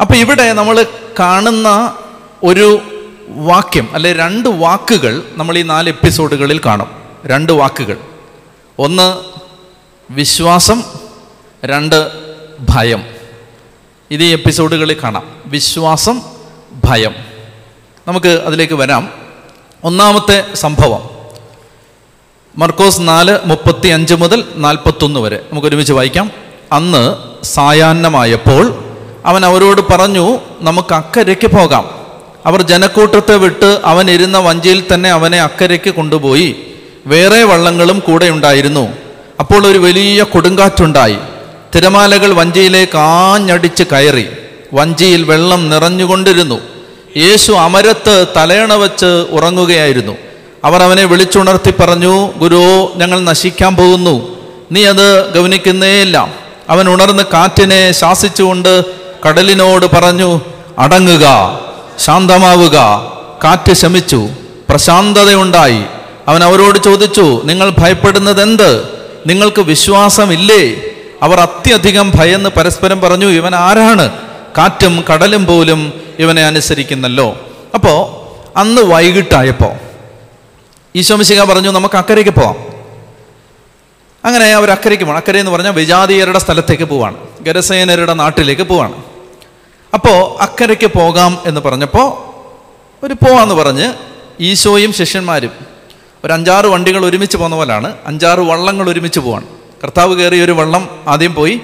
അപ്പൊ 0.00 0.14
ഇവിടെ 0.14 0.52
നമ്മൾ 0.52 0.86
കാണുന്ന 1.18 1.98
ഒരു 2.42 2.80
വാക്യം 3.28 3.94
അല്ലെ 3.94 4.12
രണ്ട് 4.12 4.48
വാക്കുകൾ 4.48 5.22
നമ്മൾ 5.34 5.58
ഈ 5.58 5.62
നാല് 5.62 5.88
എപ്പിസോഡുകളിൽ 5.88 6.60
കാണും. 6.66 6.86
രണ്ട് 7.26 7.52
വാക്കുകൾ. 7.52 7.96
ഒന്ന് 8.78 9.24
വിശ്വാസം. 10.10 10.82
രണ്ട് 11.64 12.10
ഭയം. 12.60 13.04
ഇത് 14.10 14.22
ഈ 14.22 14.32
എപ്പിസോഡുകളിൽ 14.32 14.96
കാണാം. 15.02 15.26
വിശ്വാസം 15.46 16.22
ഭയം. 16.84 17.14
നമുക്ക് 18.08 18.28
അതിലേക്ക് 18.28 18.74
വരാം. 18.74 19.12
ഒന്നാമത്തെ 19.84 20.54
സംഭവം. 20.54 21.10
മർക്കോസ് 22.58 23.00
നാല് 23.00 23.38
മുപ്പത്തി 23.44 23.88
അഞ്ച് 23.88 24.14
മുതൽ 24.14 24.44
നാൽപ്പത്തൊന്ന് 24.56 25.20
വരെ. 25.20 25.36
നമുക്ക് 25.36 25.68
ഒരുമിച്ച് 25.68 25.92
വായിക്കാം. 25.92 26.45
അന്ന് 26.72 27.16
സായാഹ്നമായപ്പോൾ 27.44 28.84
അവൻ 29.26 29.46
അവരോട് 29.46 29.80
പറഞ്ഞു 29.90 30.38
നമുക്ക് 30.60 30.94
അക്കരയ്ക്ക് 30.94 31.46
പോകാം. 31.46 31.90
അവർ 32.46 32.62
ജനക്കൂട്ടത്തെ 32.62 33.36
വിട്ട് 33.36 33.80
അവൻ 33.84 34.10
ഇരുന്ന 34.10 34.38
വഞ്ചിയിൽ 34.38 34.82
തന്നെ 34.94 35.10
അവനെ 35.10 35.40
അക്കരയ്ക്ക് 35.40 35.90
കൊണ്ടുപോയി. 35.90 36.56
വേറെ 37.06 37.44
വള്ളങ്ങളും 37.44 37.98
കൂടെ 37.98 38.28
ഉണ്ടായിരുന്നു. 38.28 38.88
അപ്പോൾ 39.40 39.66
ഒരു 39.66 39.78
വലിയ 39.78 40.22
കൊടുങ്കാറ്റുണ്ടായി. 40.22 41.18
തിരമാലകൾ 41.74 42.32
വഞ്ചിയിലേക്ക് 42.32 42.98
ആഞ്ഞടിച്ച് 42.98 43.82
കയറി. 43.82 44.28
വഞ്ചിയിൽ 44.74 45.22
വെള്ളം 45.24 45.70
നിറഞ്ഞുകൊണ്ടിരുന്നു. 45.70 46.60
യേശു 47.16 47.52
അമരത്ത് 47.52 48.26
തലയണ 48.36 48.74
വെച്ച് 48.74 49.26
ഉറങ്ങുകയായിരുന്നു. 49.30 50.16
അവർ 50.64 50.82
അവനെ 50.82 51.04
വിളിച്ചുണർത്തി 51.04 51.74
പറഞ്ഞു 51.80 52.32
ഗുരു 52.36 52.92
ഞങ്ങൾ 52.96 53.20
നശിക്കാൻ 53.20 53.76
പോകുന്നു. 53.76 54.36
നീ 54.72 54.84
അത് 54.84 55.34
ഗവനിക്കുന്നേയില്ല 55.34 56.45
അവൻ 56.68 56.88
ഉണർന്ന് 56.88 57.22
കാറ്റിനെ 57.32 57.92
ശാസിച്ചുകൊണ്ട് 57.92 58.84
കടലിനോട് 59.28 59.86
പറഞ്ഞു 59.86 60.40
അടങ്ങുക 60.78 61.24
ശാന്തമാവുക. 61.98 62.76
കാറ്റ് 63.44 63.72
ശമിച്ചു 63.72 64.28
പ്രശാന്തതയുണ്ടായി. 64.68 65.84
അവൻ 66.28 66.44
അവരോട് 66.44 66.78
ചോദിച്ചു 66.78 67.42
നിങ്ങൾ 67.44 67.72
ഭയപ്പെടുന്നത് 67.78 68.42
എന്ത് 68.42 68.88
നിങ്ങൾക്ക് 69.26 69.60
വിശ്വാസമില്ലേ? 69.60 70.74
അവർ 71.22 71.40
അത്യധികം 71.40 72.12
ഭയന്ന് 72.14 72.50
പരസ്പരം 72.50 73.00
പറഞ്ഞു 73.00 73.26
ഇവൻ 73.26 73.54
ആരാണ്? 73.54 74.10
കാറ്റും 74.58 75.04
കടലും 75.12 75.46
പോലും 75.46 75.92
ഇവനെ 76.18 76.46
അനുസരിക്കുന്നല്ലോ. 76.46 77.36
അപ്പോൾ 77.74 78.26
അന്ന് 78.58 78.82
വൈകിട്ടായപ്പോൾ 78.82 79.72
ഈശോമിശിക 80.96 81.42
പറഞ്ഞു 81.42 81.70
നമുക്ക് 81.70 81.98
അക്കരയ്ക്ക് 81.98 82.30
പോവാം. 82.30 82.75
അങ്ങനെ 84.26 84.52
അവർ 84.52 84.70
അക്കരയ്ക്ക് 84.70 85.04
പോകണം. 85.04 85.16
അക്കരെ 85.16 85.40
എന്ന് 85.40 85.52
പറഞ്ഞാൽ 85.52 85.72
വിജാതീയരുടെ 85.72 86.38
സ്ഥലത്തേക്ക് 86.38 86.84
പോവാണ്. 86.84 87.16
ഗരസേനരുടെ 87.40 88.14
നാട്ടിലേക്ക് 88.14 88.62
പോവാണ്. 88.62 89.04
അപ്പോൾ 89.94 90.42
അക്കരയ്ക്ക് 90.42 90.86
പോകാം 90.86 91.38
എന്ന് 91.46 91.60
പറഞ്ഞപ്പോൾ 91.60 92.26
ഒരു 93.06 93.14
പോവാന്ന് 93.14 93.54
പറഞ്ഞ് 93.54 93.92
ഈശോയും 94.40 94.92
ശിഷ്യന്മാരും 94.92 95.50
ഒരു 96.24 96.32
അഞ്ചാറ് 96.32 96.66
വണ്ടികൾ 96.66 97.04
ഒരുമിച്ച് 97.04 97.36
പോകുന്ന 97.36 97.56
പോലെയാണ് 97.56 97.96
അഞ്ചാറ് 98.06 98.40
വള്ളങ്ങൾ 98.40 98.90
ഒരുമിച്ച് 98.90 99.20
പോവാണ്. 99.20 99.44
കർത്താവ് 99.84 100.14
കയറിയ 100.14 100.44
ഒരു 100.44 100.52
വള്ളം 100.52 101.04
ആദ്യം 101.08 101.34
പോയി. 101.34 101.60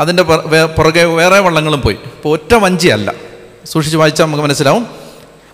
അതിന്റെ 0.00 0.22
പുറകെ 0.64 1.04
വേറെ 1.04 1.38
വള്ളങ്ങളും 1.38 1.80
പോയി. 1.80 1.94
ഇപ്പോൾ 1.94 2.28
ഒറ്റ 2.28 2.54
വഞ്ചിയല്ല. 2.54 3.12
സൂക്ഷിച്ച് 3.64 3.98
വായിച്ചാൽ 3.98 4.24
നമുക്ക് 4.24 4.44
മനസ്സിലാവും. 4.44 4.86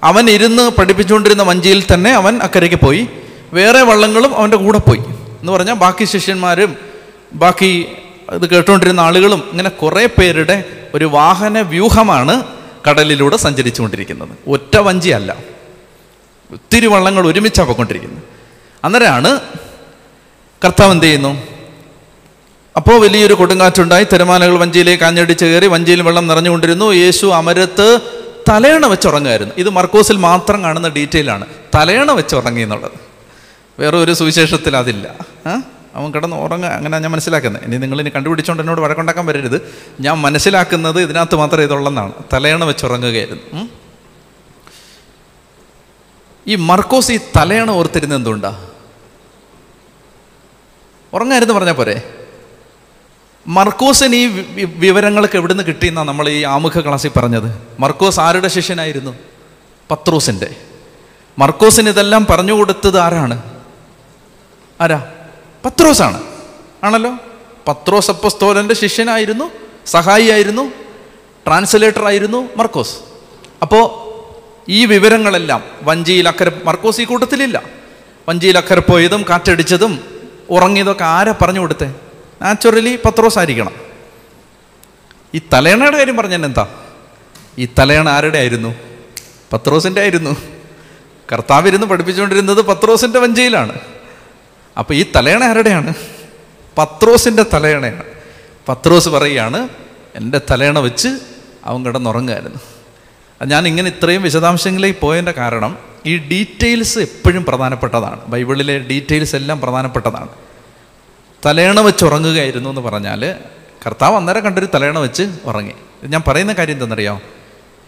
അവൻ 0.03 0.31
ഇരുന്ന് 0.31 0.71
പഠിപ്പിച്ചുകൊണ്ടിരുന്ന 0.71 1.43
വഞ്ചിയിൽ 1.43 1.85
തന്നെ 1.95 2.11
അവൻ 2.11 2.43
അക്കരയ്ക്ക് 2.43 2.77
പോയി. 2.77 3.07
വേറെ 3.53 3.83
വള്ളങ്ങളും 3.83 4.37
അവന്റെ 4.37 4.57
കൂടെ 4.57 4.79
പോയി. 4.79 5.01
എന്ന് 5.43 5.53
പറഞ്ഞാൽ 5.53 5.75
ബാക്കി 5.75 6.05
ശിഷ്യന്മാരും 6.05 6.77
ബാക്കി 7.33 7.87
ഇത് 8.33 8.51
കേട്ടുകൊണ്ടിരുന്ന 8.51 9.01
ആളുകളും 9.01 9.43
ഇങ്ങനെ 9.51 9.71
കുറേ 9.71 10.07
പേരുടെ 10.07 10.65
ഒരു 10.95 11.05
വാഹന 11.05 11.61
വ്യൂഹമാണ് 11.61 12.43
കടലിലൂടെ 12.91 13.37
സഞ്ചരിച്ചുകൊണ്ടിരിക്കുന്നത്. 13.37 14.29
ഒറ്റ 14.47 14.77
വഞ്ചിയല്ല. 14.77 15.37
ഒത്തിരി 16.53 16.87
വള്ളങ്ങൾ 16.87 17.27
ഒരുമിച്ചാണ് 17.27 17.67
പോയിക്കൊണ്ടിരിക്കുന്നത്. 17.67 18.23
അന്നേരമാണ് 18.85 19.41
കർത്താവ് 20.65 20.93
എന്ത് 20.93 21.05
ചെയ്യുന്നു? 21.05 21.43
അപ്പോൾ 22.77 23.01
വലിയൊരു 23.01 23.35
കൊടുങ്കാറ്റുണ്ടായി. 23.35 24.07
തിരമാലകൾ 24.13 24.59
വഞ്ചിയിലേക്ക് 24.59 25.05
ആഞ്ഞടിച്ച് 25.05 25.45
കയറി 25.45 25.67
വഞ്ചിയിൽ 25.67 26.03
വെള്ളം 26.03 26.29
നിറഞ്ഞുകൊണ്ടിരുന്നു. 26.29 26.93
യേശു 26.93 27.27
അമരത്ത് 27.27 28.01
തലയണ 28.51 28.87
വെച്ചുറങ്ങുമായിരുന്നു 28.87 29.55
ഇത് 29.59 29.71
മർക്കോസിൽ 29.71 30.17
മാത്രം 30.17 30.63
കാണുന്ന 30.63 30.89
ഡീറ്റെയിൽ 30.89 31.31
ആണ് 31.31 31.47
തലയണ 31.75 32.13
വെച്ചുറങ്ങി 32.13 32.63
എന്നുള്ളത്. 32.63 33.02
വേറെ 33.83 33.99
ഒരു 33.99 34.13
സുവിശേഷത്തിൽ 34.13 34.77
അതില്ല. 34.77 35.07
അവൻ 35.95 36.15
കിടന്ന് 36.15 36.37
ഉറങ്ങുക. 36.37 36.71
അങ്ങനെ 36.71 36.99
ഞാൻ 36.99 37.13
മനസ്സിലാക്കുന്നത്. 37.13 37.65
ഇനി 37.65 37.77
നിങ്ങൾ 37.77 38.01
ഇനി 38.01 38.11
കണ്ടുപിടിച്ചുകൊണ്ട് 38.15 38.63
എന്നോട് 38.63 38.81
വഴക്കുണ്ടാക്കാൻ 38.81 39.27
വരരുത്. 39.27 39.75
ഞാൻ 40.01 40.21
മനസ്സിലാക്കുന്നത് 40.21 41.01
ഇതിനകത്ത് 41.03 41.37
മാത്രമേ 41.37 41.65
ഇതുള്ളെന്നാണ്. 41.65 42.13
തലയണ 42.33 42.65
വെച്ചുറങ്ങുകയായിരുന്നു. 42.65 43.69
ഈ 46.47 46.55
മർക്കോസ് 46.55 47.13
ഈ 47.13 47.19
തലയണ 47.37 47.71
ഓർത്തിരുന്ന 47.71 48.15
എന്തുകൊണ്ടാ? 48.15 48.67
ഉറങ്ങായിരുന്നു 51.15 51.55
പറഞ്ഞാൽ 51.55 51.73
പോരെ. 51.73 52.03
മർക്കോസിന് 53.47 54.15
ഈ 54.15 54.27
വിവരങ്ങളൊക്കെ 54.65 55.37
എവിടുന്ന് 55.37 55.65
കിട്ടിയെന്നാണ് 55.65 56.09
നമ്മൾ 56.09 56.29
ഈ 56.29 56.43
ആമുഖ 56.43 56.81
ക്ലാസ്സിൽ 56.81 57.11
പറഞ്ഞത്? 57.17 57.63
മർക്കോസ് 57.81 58.21
ആരുടെ 58.21 58.49
ശിഷ്യനായിരുന്നു? 58.49 59.15
പത്രോസിന്റെ 59.91 60.57
മർക്കോസിന് 61.39 61.89
ഇതെല്ലാം 61.89 62.27
പറഞ്ഞു 62.31 62.53
കൊടുത്തത് 62.53 62.99
ആരാണ്? 62.99 63.62
ആരാ? 64.83 65.13
പത്രോസാണ്. 65.65 66.23
ആണല്ലോ? 66.85 67.17
പത്രോസ് 67.69 68.11
അപ്പസ്തോലന്റെ 68.11 68.75
ശിഷ്യനായിരുന്നു 68.75 69.51
സഹായിയായിരുന്നു 69.87 70.73
ട്രാൻസ്ലേറ്റർ 71.47 72.05
ആയിരുന്നു 72.05 72.49
മർക്കോസ്. 72.57 72.97
അപ്പോൾ 73.63 74.03
ഈ 74.69 74.87
വിവരങ്ങളെല്ലാം 74.87 75.65
വഞ്ചിയിൽ 75.83 76.29
അക്കര 76.29 76.51
മർക്കോസ് 76.65 77.01
ഈ 77.01 77.05
കൂട്ടത്തിലില്ല. 77.05 77.63
വഞ്ചിയിൽ 78.29 78.59
അക്കര 78.59 78.79
പോയതും 78.79 79.25
കാറ്റടിച്ചതും 79.31 80.05
ഉറങ്ങിയതൊക്കെ 80.51 81.05
ആരാ 81.05 81.35
പറഞ്ഞു 81.43 81.61
കൊടുത്തേ? 81.61 81.95
നാച്ചുറലി 82.43 82.99
പത്രോസ് 83.05 83.39
ആയിരിക്കണം. 83.39 83.73
ഈ 85.35 85.41
തലയണയുടെ 85.53 85.97
കാര്യം 85.97 86.17
പറഞ്ഞാൽ 86.17 86.45
എന്താ? 86.45 86.67
ഈ 87.59 87.69
തലയണ 87.79 88.09
ആരുടെ 88.09 88.39
ആയിരുന്നു? 88.39 88.75
പത്രോസിന്റെ 89.53 90.01
ആയിരുന്നു. 90.01 90.37
കർത്താവ് 91.33 91.69
ഇരുന്ന് 91.69 91.87
പഠിപ്പിച്ചുകൊണ്ടിരുന്നത് 91.87 92.63
പത്രോസിന്റെ 92.63 93.19
വഞ്ചിയിലാണ്. 93.19 93.79
അപ്പോൾ 94.79 94.95
ഈ 94.95 95.07
തലയണ 95.17 95.45
ആരുടെയാണ്? 95.45 95.95
പത്രോസിന്റെ 96.79 97.45
തലയണയാണ്. 97.55 98.03
പത്രോസ് 98.69 99.09
പറയുകയാണ് 99.09 99.69
എന്റെ 100.15 100.41
തലയണ 100.51 100.79
വെച്ച് 100.79 101.09
അവൻ 101.65 101.87
കിടന്നുറങ്ങുമായിരുന്നു 101.87 102.59
ഞാൻ 103.47 103.69
ഇങ്ങനെ 103.69 103.91
ഇത്രയും 103.91 104.23
വിശദാംശങ്ങളിലേക്ക് 104.23 105.01
പോയതിന്റെ 105.01 105.33
കാരണം 105.33 105.79
ഈ 106.07 106.19
ഡീറ്റെയിൽസ് 106.19 106.99
എപ്പോഴും 106.99 107.45
പ്രധാനപ്പെട്ടതാണ്. 107.45 108.27
ബൈബിളിലെ 108.27 108.79
ഡീറ്റെയിൽസ് 108.79 109.37
എല്ലാം 109.37 109.61
പ്രധാനപ്പെട്ടതാണ്. 109.61 110.29
തലയണ 111.47 111.81
വെച്ച് 111.81 112.05
ഉറങ്ങുകയായിരുന്നു 112.05 112.71
എന്ന് 112.71 112.81
പറഞ്ഞാൽ 112.81 113.35
കർത്താവ് 113.87 114.17
അന്നേരം 114.17 114.45
കണ്ടൊരു 114.45 114.69
തലയണ 114.75 114.99
വെച്ച് 114.99 115.23
ഉറങ്ങി. 115.45 115.73
ഞാൻ 116.05 116.23
പറയുന്ന 116.27 116.53
കാര്യം 116.53 116.73
എന്താണെന്നറിയോ? 116.73 117.21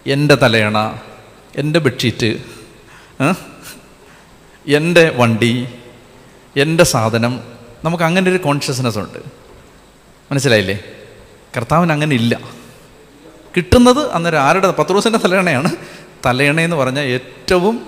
എന്റെ 0.06 0.34
തലയണ 0.34 0.98
എന്റെ 1.56 1.78
ബെഡ്ഷീറ്റ്? 1.80 2.38
എന്റെ 4.66 5.12
വണ്ടി 5.16 5.66
എന്റെ 6.56 6.84
സാധനം 6.84 7.40
നമുക്ക് 7.84 8.04
അങ്ങനെ 8.04 8.30
ഒരു 8.30 8.38
കോൺഷ്യസ്നെസ് 8.38 8.98
ഉണ്ട്. 8.98 9.18
മനസ്സിലായില്ലേ? 10.30 10.78
കർത്താവിന് 11.56 11.92
അങ്ങനെ 11.92 12.16
ഇല്ല. 12.16 12.40
കിട്ടുന്നത് 13.56 14.10
അന്നേരം 14.10 14.38
ആരുടെ? 14.38 14.70
പത്രോസിന്റെ 14.70 15.18
തലയണയാണ്. 15.18 15.76
തലയണയെന്ന് 16.26 16.76
പറഞ്ഞാൽ 16.76 17.02
ഏറ്റവും 17.02 17.86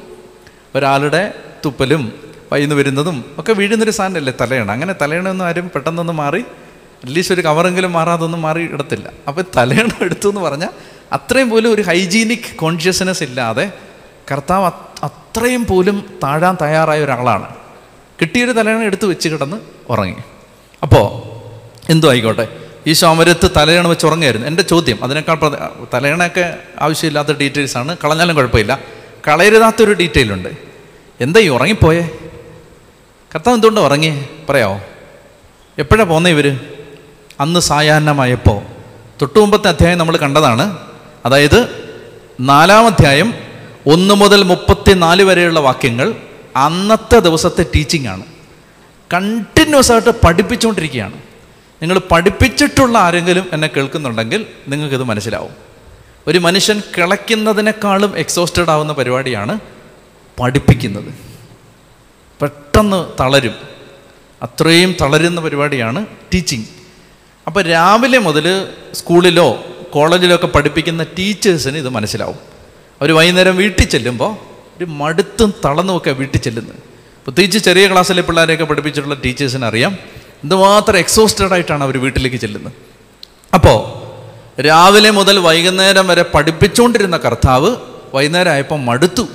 ഒരാളുടെ 0.75 1.35
തുപ്പലും 1.65 2.13
വൈന്ന് 2.53 2.75
വരുന്നതും 2.75 3.25
ഒക്കെ 3.39 3.53
വീഴുന്നൊരു 3.53 3.91
സാധനമല്ലേ 3.91 4.33
തലയണ? 4.41 4.71
അങ്ങനെ 4.71 4.95
തലയണയൊന്നും 5.03 5.45
ആരും 5.45 5.69
പെട്ടെന്നൊന്നും 5.69 6.17
മാറി 6.17 6.41
അറ്റ്ലീസ്റ്റ് 6.41 7.35
ഒരു 7.35 7.41
കവറെങ്കിലും 7.41 7.93
മാറാതൊന്നും 7.93 8.43
മാറി 8.43 8.73
ഇടത്തില്ല. 8.73 9.11
അപ്പോൾ 9.29 9.45
തലയണ 9.57 9.89
എടുത്തു 10.01 10.29
എന്ന് 10.29 10.41
പറഞ്ഞാൽ 10.41 10.69
അത്രയും 11.13 11.51
പോലും 11.51 11.73
ഒരു 11.73 11.83
ഹൈജീനിക് 11.83 12.57
കോൺഷ്യസ്നെസ് 12.57 13.23
ഇല്ലാതെ 13.23 13.73
കർത്താവ് 14.33 14.65
അത്- 14.67 15.01
അത്രയും 15.03 15.67
പോലും 15.67 16.19
താഴാൻ 16.23 16.57
തയ്യാറായ 16.63 17.05
ഒരാളാണ്. 17.05 17.66
കിട്ടിയൊരു 18.21 18.53
തലയണ 18.53 18.79
എടുത്ത് 18.79 19.07
വെച്ച് 19.07 19.29
കിടന്ന് 19.29 19.57
ഉറങ്ങി. 19.91 20.17
അപ്പോൾ 20.83 21.07
എന്തോ 21.93 22.11
ആയിക്കോട്ടെ? 22.11 22.49
ഈ 22.87 22.93
ശോമരത്ത് 22.93 23.51
തലയണ 23.57 23.87
വെച്ച് 23.87 24.07
ഉറങ്ങായിരുന്നു. 24.07 24.47
എന്റെ 24.47 24.63
ചോദ്യം 24.63 25.05
അതിനേക്കാൾ 25.05 25.39
തലയണയൊക്കെ 25.95 26.57
ആവശ്യമില്ലാത്ത 26.81 27.29
ഡീറ്റെയിൽസ് 27.29 27.77
ആണ്. 27.77 27.97
കളഞ്ഞാലും 28.05 28.37
കുഴപ്പമില്ല. 28.37 28.79
കളയരുതാത്തൊരു 29.29 29.93
ഡീറ്റെയിൽ 29.93 30.33
ഉണ്ട്. 30.33 30.49
എന്താ 31.21 31.41
ഈ 31.41 31.49
ഉറങ്ങിപ്പോയേ? 31.49 32.11
കർത്താവ് 33.35 33.55
എന്തുകൊണ്ട് 33.55 33.81
ഉറങ്ങി? 33.81 34.25
പറയാമോ 34.49 34.81
എപ്പോഴാണ് 35.79 36.09
പോന്നേ 36.09 36.31
ഇവർ 36.31 36.61
അന്ന് 37.41 37.61
സായാഹ്നമായപ്പോൾ 37.61 38.63
തൊട്ടു 39.21 39.39
മുമ്പത്തെ 39.39 39.69
അധ്യായം 39.69 39.99
നമ്മൾ 39.99 40.17
കണ്ടതാണ്. 40.17 40.77
അതായത് 41.27 41.69
നാലാം 42.41 42.87
അധ്യായം 42.87 43.35
ഒന്ന് 43.87 44.15
മുതൽ 44.15 44.43
മുപ്പത്തി 44.43 44.93
നാല് 44.93 45.23
വരെയുള്ള 45.23 45.61
വാക്യങ്ങൾ 45.61 46.15
അന്നത്തെ 46.57 47.19
ദിവസത്തെ 47.19 47.67
ടീച്ചിങ് 47.75 48.07
ആണ്. 48.07 48.25
കണ്ടിന്യൂസ് 49.13 49.93
ആയിട്ട് 49.93 50.27
പഠിപ്പിച്ചുകൊണ്ടിരിക്കുകയാണ്. 50.27 51.15
നിങ്ങൾ 51.83 52.01
പഠിപ്പിച്ചിട്ടുള്ള 52.11 52.99
ആരെങ്കിലും 52.99 53.51
എന്നെ 53.53 53.69
കേൾക്കുന്നുണ്ടെങ്കിൽ 53.69 54.47
നിങ്ങൾക്കിത് 54.69 55.03
മനസ്സിലാവും. 55.03 55.51
ഒരു 56.27 56.39
മനുഷ്യൻ 56.39 56.83
കിളയ്ക്കുന്നതിനേക്കാളും 56.99 58.19
എക്സോസ്റ്റഡ് 58.19 58.71
ആവുന്ന 58.71 58.93
പരിപാടിയാണ് 58.93 59.61
പഠിപ്പിക്കുന്നത്. 60.41 61.15
പെട്ടെന്ന് 62.41 63.23
തളരും. 63.23 63.55
അത്രയും 64.43 64.95
തളരുന്ന 65.01 65.41
പരിപാടിയാണ് 65.41 66.07
ടീച്ചിങ് 66.07 66.65
അപ്പോൾ 67.47 67.63
രാവിലെ 67.63 68.19
മുതൽ 68.19 68.69
സ്കൂളിലോ 68.95 69.65
കോളേജിലോ 69.91 70.35
ഒക്കെ 70.35 70.47
പഠിപ്പിക്കുന്ന 70.47 71.03
ടീച്ചേഴ്സിന് 71.03 71.79
ഇത് 71.79 71.89
മനസ്സിലാവും. 71.89 72.37
അവർ 73.01 73.13
വൈകുന്നേരം 73.13 73.57
വീട്ടിൽ 73.57 73.85
ചെല്ലുമ്പോൾ 73.85 74.56
ഒരു 74.79 74.85
മടുത്തും 74.85 75.55
തളർന്നുമൊക്കെ 75.65 76.11
വീട്ടിൽ 76.11 76.39
ചെല്ലുന്നത് 76.39 76.75
പ്രത്യേകിച്ച് 77.25 77.59
ചെറിയ 77.59 77.93
ക്ലാസ്സിലെ 77.93 78.23
പിള്ളേരെയൊക്കെ 78.23 78.65
പഠിപ്പിച്ചിട്ടുള്ള 78.65 79.17
ടീച്ചേഴ്സിന് 79.25 79.65
അറിയാം 79.65 79.99
എന്തുമാത്രം 80.43 80.97
എക്സോസ്റ്റഡ് 80.97 81.53
ആയിട്ടാണ് 81.53 81.85
അവർ 81.85 82.01
വീട്ടിലേക്ക് 82.01 82.37
ചെല്ലുന്നത്. 82.37 82.73
അപ്പോൾ 83.55 84.07
രാവിലെ 84.61 85.11
മുതൽ 85.11 85.39
വൈകുന്നേരം 85.39 86.09
വരെ 86.09 86.23
പഠിപ്പിച്ചുകൊണ്ടിരുന്ന 86.23 87.17
കർത്താവ് 87.17 87.77
വൈകുന്നേരം 88.15 88.53
ആയപ്പോൾ 88.53 88.81
മടുത്തു. 88.81 89.27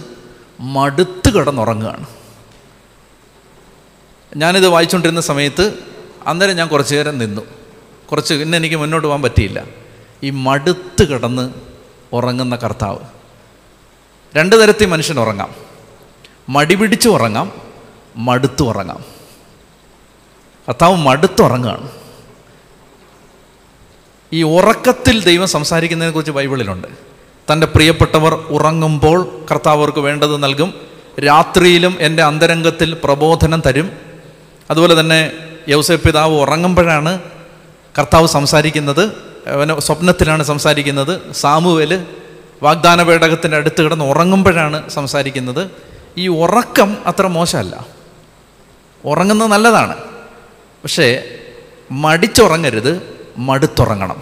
മടുത്ത് 0.59 1.33
കിടന്നുറങ്ങുകയാണ്. 1.33 2.05
ഞാനിത് 4.35 4.67
വായിച്ചുകൊണ്ടിരുന്ന 4.67 5.21
സമയത്ത് 5.21 5.73
അന്നേരം 6.27 6.55
ഞാൻ 6.55 6.67
കുറച്ച് 6.67 6.95
നേരം 6.95 7.17
നിന്നു. 7.17 7.41
കുറച്ച് 8.11 8.33
ഇന്ന് 8.33 8.57
എനിക്ക് 8.57 8.75
മുന്നോട്ട് 8.75 9.07
പോകാൻ 9.07 9.21
പറ്റിയില്ല. 9.21 9.63
ഈ 10.23 10.29
മടുത്ത് 10.29 11.07
കിടന്ന് 11.09 11.53
ഉറങ്ങുന്ന 12.13 12.55
കർത്താവ്. 12.55 13.20
രണ്ട് 14.35 14.63
തരത്തിൽ 14.63 14.85
മനുഷ്യൻ 14.85 15.19
ഉറങ്ങാം. 15.19 15.55
മടി 16.49 16.75
പിടിച്ച് 16.75 17.09
ഉറങ്ങാം 17.09 17.51
മടുത്തു 18.15 18.63
ഉറങ്ങാം. 18.63 19.03
കർത്താവ് 20.67 20.95
മടുത്തുറങ്ങുകയാണ് 20.95 21.89
ഈ 24.33 24.43
ഉറക്കത്തിൽ 24.43 25.23
ദൈവം 25.23 25.47
സംസാരിക്കുന്നതിനെ 25.47 26.13
കുറിച്ച് 26.13 26.31
ബൈബിളിലുണ്ട്. 26.31 26.87
തന്റെ 27.53 27.67
പ്രിയപ്പെട്ടവർ 27.67 28.33
ഉറങ്ങുമ്പോൾ 28.33 29.45
കർത്താവ് 29.51 29.77
അവർക്ക് 29.79 29.99
വേണ്ടത് 29.99 30.43
നൽകും. 30.43 30.73
രാത്രിയിലും 31.25 31.97
എന്റെ 31.99 32.23
അന്തരംഗത്തിൽ 32.23 32.97
പ്രബോധനം 33.03 33.61
തരും. 33.65 33.91
അതുപോലെ 34.71 34.99
തന്നെ 34.99 35.31
യൗസേ 35.69 35.95
പിതാവ് 35.95 36.33
ഉറങ്ങുമ്പോഴാണ് 36.33 37.19
കർത്താവ് 37.99 38.27
സംസാരിക്കുന്നത്. 38.27 39.03
അവന് 39.47 39.79
സ്വപ്നത്തിലാണ് 39.79 40.43
സംസാരിക്കുന്നത്. 40.43 41.33
സാമുവേൽ 41.33 42.05
വാഗ്ദാന 42.63 43.03
പേടകത്തിന്റെ 43.03 43.57
അടുത്ത് 43.57 43.81
കിടന്ന് 43.81 44.05
ഉറങ്ങുമ്പോഴാണ് 44.05 44.89
സംസാരിക്കുന്നത്. 44.89 45.71
ഈ 46.17 46.27
ഉറക്കം 46.27 46.97
അത്ര 47.05 47.27
മോശമല്ല. 47.27 47.85
ഉറങ്ങുന്നത് 49.05 49.47
നല്ലതാണ്. 49.47 49.97
പക്ഷേ 50.83 51.23
മടിച്ചുറങ്ങരുത് 51.91 53.19
മടുത്തുറങ്ങണം. 53.37 54.21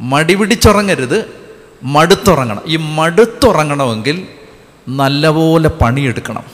മടി 0.00 0.34
പിടിച്ചുറങ്ങരുത് 0.34 1.30
മടുത്തുറങ്ങണം. 1.82 2.62
ഈ 2.66 2.76
മടുത്തുറങ്ങണമെങ്കിൽ 2.76 4.28
നല്ലപോലെ 4.88 5.68
പണിയെടുക്കണം. 5.68 6.44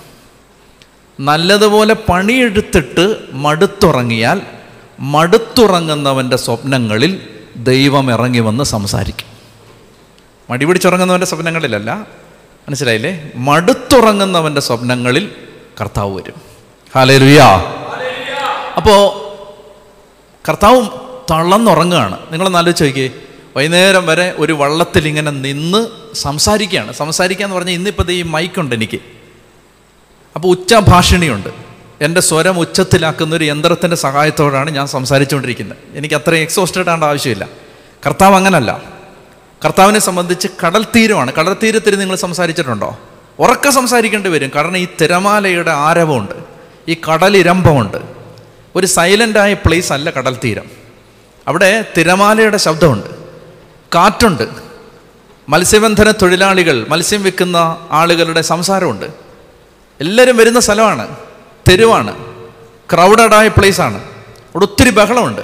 നല്ലതുപോലെ 1.20 1.94
പണിയെടുത്തിട്ട് 1.94 3.16
മടുത്തുറങ്ങിയാൽ 3.32 4.40
മടുത്തുറങ്ങുന്നവന്റെ 5.00 6.36
സ്വപ്നങ്ങളിൽ 6.36 7.28
ദൈവം 7.56 8.12
ഇറങ്ങി 8.12 8.38
വന്ന് 8.38 8.64
സംസാരിക്കും. 8.64 9.31
മടി 10.52 10.64
പിടിച്ചുറങ്ങുന്നവന്റെ 10.64 11.26
സ്വപ്നങ്ങളിലല്ല. 11.26 11.94
മനസ്സിലായില്ലേ? 12.68 13.30
മടുത്തുറങ്ങുന്നവന്റെ 13.34 14.60
സ്വപ്നങ്ങളിൽ 14.60 15.32
കർത്താവ് 15.80 16.16
വരും. 16.16 16.34
ഹാലേലുയാ 16.94 17.46
അപ്പോൾ 18.76 19.22
കർത്താവ് 20.48 20.86
തളർന്നുറങ്ങുകയാണ്. 21.30 22.18
നിങ്ങളൊന്ന് 22.30 22.58
ആലോചിച്ച് 22.58 22.84
നോക്കിയേ. 22.84 23.10
വൈകുന്നേരം 23.56 24.06
വരെ 24.06 24.34
ഒരു 24.38 24.52
വള്ളത്തിൽ 24.52 25.08
ഇങ്ങനെ 25.08 25.30
നിന്ന് 25.30 25.86
സംസാരിക്കുകയാണ്. 26.14 26.92
സംസാരിക്കുക 26.92 27.44
എന്ന് 27.44 27.56
പറഞ്ഞാൽ 27.56 27.74
ഇന്നിപ്പോൾ 27.74 28.10
ഈ 28.10 28.22
മൈക്കുണ്ട് 28.22 28.74
എനിക്ക്. 28.74 29.00
അപ്പോൾ 30.34 30.48
ഉച്ചഭാഷിണിയുണ്ട് 30.48 31.48
എന്റെ 32.00 32.20
സ്വരം 32.20 32.58
ഉച്ചത്തിലാക്കുന്ന 32.58 33.34
ഒരു 33.34 33.44
യന്ത്രത്തിന്റെ 33.44 33.96
സഹായത്തോടാണ് 33.96 34.70
ഞാൻ 34.70 34.86
സംസാരിച്ചുകൊണ്ടിരിക്കുന്നത്. 34.86 35.78
എനിക്ക് 35.94 36.14
അത്രയും 36.14 36.42
എക്സോസ്റ്റഡ് 36.42 36.88
ആവേണ്ട 36.88 37.04
ആവശ്യമില്ല. 37.04 37.48
കർത്താവ് 38.06 38.34
അങ്ങനല്ല. 38.34 38.91
കർത്താവിനെ 39.64 39.98
സംബന്ധിച്ച് 39.98 40.48
കടൽ 40.66 40.84
തീരമാണ്. 40.84 41.32
കടൽ 41.32 41.56
തീരത്തിൽ 41.62 41.98
നിങ്ങൾ 41.98 42.16
സംസാരിച്ചിട്ടുണ്ടോ? 42.16 42.98
ഉറക്ക 43.38 43.68
സംസാരിക്കേണ്ടി 43.68 44.30
വരും. 44.30 44.50
കാരണം 44.54 44.76
ഈ 44.76 44.86
തിരമാലയുടെ 45.00 45.70
ആരവമുണ്ട്. 45.70 46.32
ഈ 46.88 46.96
കടലിരമ്പമുണ്ട് 47.12 47.96
ഒരു 48.74 48.86
സൈലന്റായ 48.86 49.54
പ്ലേസ് 49.54 49.92
അല്ല 49.92 50.10
കടൽ 50.10 50.36
തീരം. 50.44 50.64
അവിടെ 51.48 51.84
തിരമാലയുടെ 51.96 52.56
ശബ്ദമുണ്ട്. 52.56 53.06
കാറ്റുണ്ട്. 53.94 54.48
മത്സ്യബന്ധന 55.48 56.10
തൊഴിലാളികൾ 56.10 56.86
മത്സ്യം 56.88 57.22
വിൽക്കുന്ന 57.22 57.88
ആളുകളുടെ 57.90 58.40
സംസാരമുണ്ട്. 58.40 59.06
എല്ലാവരും 60.00 60.36
വരുന്ന 60.36 60.60
സ്ഥലമാണ്. 60.60 61.08
തെരുവാണ്. 61.68 62.14
ക്രൗഡഡായ 62.92 63.48
പ്ലേസാണ് 63.48 63.96
അവിടെ 63.96 64.64
ഒത്തിരി 64.64 64.90
ബഹളമുണ്ട്. 64.90 65.40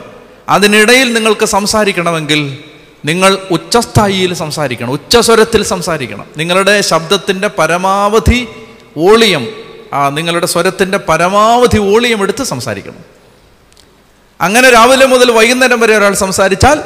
അതിനിടയിൽ 0.48 1.12
നിങ്ങൾക്ക് 1.12 1.46
സംസാരിക്കണമെങ്കിൽ 1.46 2.64
നിങ്ങൾ 3.05 3.38
ഉച്ചസ്ഥായിയിൽ 3.50 4.35
സംസാരിക്കണം 4.35 4.90
ഉച്ചസ്വരത്തിൽ 4.90 5.62
സംസാരിക്കണം. 5.62 6.26
നിങ്ങളുടെ 6.37 6.81
ശബ്ദത്തിന്റെ 6.81 7.49
പരമാവധി 7.49 8.49
വോളിയം 8.97 9.49
നിങ്ങളുടെ 10.15 10.47
സ്വരത്തിന്റെ 10.47 10.99
പരമാവധി 10.99 11.78
വോളിയം 11.78 12.23
എടുത്ത് 12.23 12.45
സംസാരിക്കണം. 12.45 13.04
അങ്ങനെ 14.41 14.71
രാവിലെ 14.71 15.06
മുതൽ 15.06 15.30
വൈകുന്നേരം 15.30 15.80
വരെ 15.80 15.97
ഒരാൾ 15.97 16.15
സംസാരിച്ചാൽ 16.15 16.78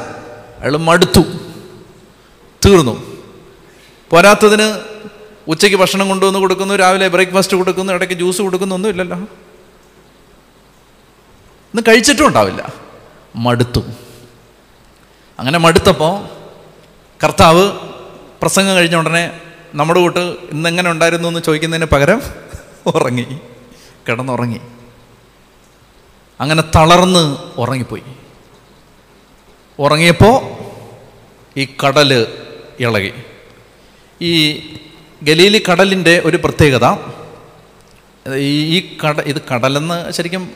അയാൾ 0.59 0.77
മടുത്തു 0.77 1.23
തീർന്നു. 2.65 2.95
പോരാത്തതിന് 4.09 4.67
ഉച്ചയ്ക്ക് 5.47 5.77
ഭക്ഷണം 5.77 6.09
കൊണ്ടുവന്ന് 6.09 6.39
കൊടുക്കുന്നു 6.39 6.75
രാവിലെ 6.75 7.07
ബ്രേക്ക്ഫാസ്റ്റ് 7.07 7.57
കൊടുക്കുന്നു 7.57 7.93
ഇടയ്ക്ക് 7.93 8.13
ജ്യൂസ് 8.13 8.41
കൊടുക്കുന്നു 8.41 8.75
ഒന്നും 8.75 8.89
ഇല്ലല്ലോ 8.89 9.17
ഇന്ന് 11.73 11.81
കഴിച്ചിട്ടും 11.87 12.27
ഉണ്ടാവില്ല. 12.27 12.73
മടുത്തു. 13.35 13.83
അങ്ങനെ 15.39 15.59
മടുത്തപ്പോൾ 15.59 16.25
കർത്താവ് 17.23 17.71
പ്രസംഗം 18.41 18.75
കഴിഞ്ഞ 18.75 18.95
ഉടനെ 18.95 19.41
നമ്മുടെ 19.73 19.99
കൂട്ട് 19.99 20.19
ഇന്നെങ്ങനെ 20.19 20.91
ഉണ്ടായിരുന്നു 20.91 21.27
എന്ന് 21.27 21.39
ചോദിക്കുന്നതിന് 21.39 21.85
പകരം 21.85 22.21
ഉറങ്ങി 22.85 23.39
കിടന്നുറങ്ങി. 24.09 24.59
അങ്ങനെ 26.41 26.63
തളർന്ന് 26.75 27.37
ഉറങ്ങിപ്പോയി. 27.57 28.03
ഉറങ്ങിയപ്പോൾ 29.79 30.37
ഈ 31.59 31.67
കടൽ 31.85 32.27
ഇളകി. 32.79 33.13
ഈ 34.21 34.59
ഗലീലി 35.23 35.63
കടലിന്റെ 35.71 36.21
ഒരു 36.25 36.37
പ്രത്യേകത 36.37 36.97
ഈ 38.37 38.97
കട 39.03 39.19
ഇത് 39.21 39.41
കടലെന്ന് 39.53 40.11
ശരിക്കും 40.11 40.51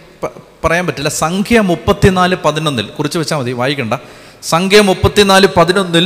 പറയാൻ 0.63 0.85
പറ്റില്ല. 0.87 1.09
സംഖ്യ 1.09 1.61
മുപ്പത്തിനാല് 1.61 2.35
പതിനൊന്നിൽ 2.35 2.85
കുറിച്ച് 2.85 3.17
വെച്ചാൽ 3.19 3.37
മതി 3.37 3.51
വായിക്കണ്ട. 3.51 3.93
സംഖ്യ 4.51 4.81
മുപ്പത്തിനാല് 4.81 5.47
പതിനൊന്നിൽ 5.57 6.05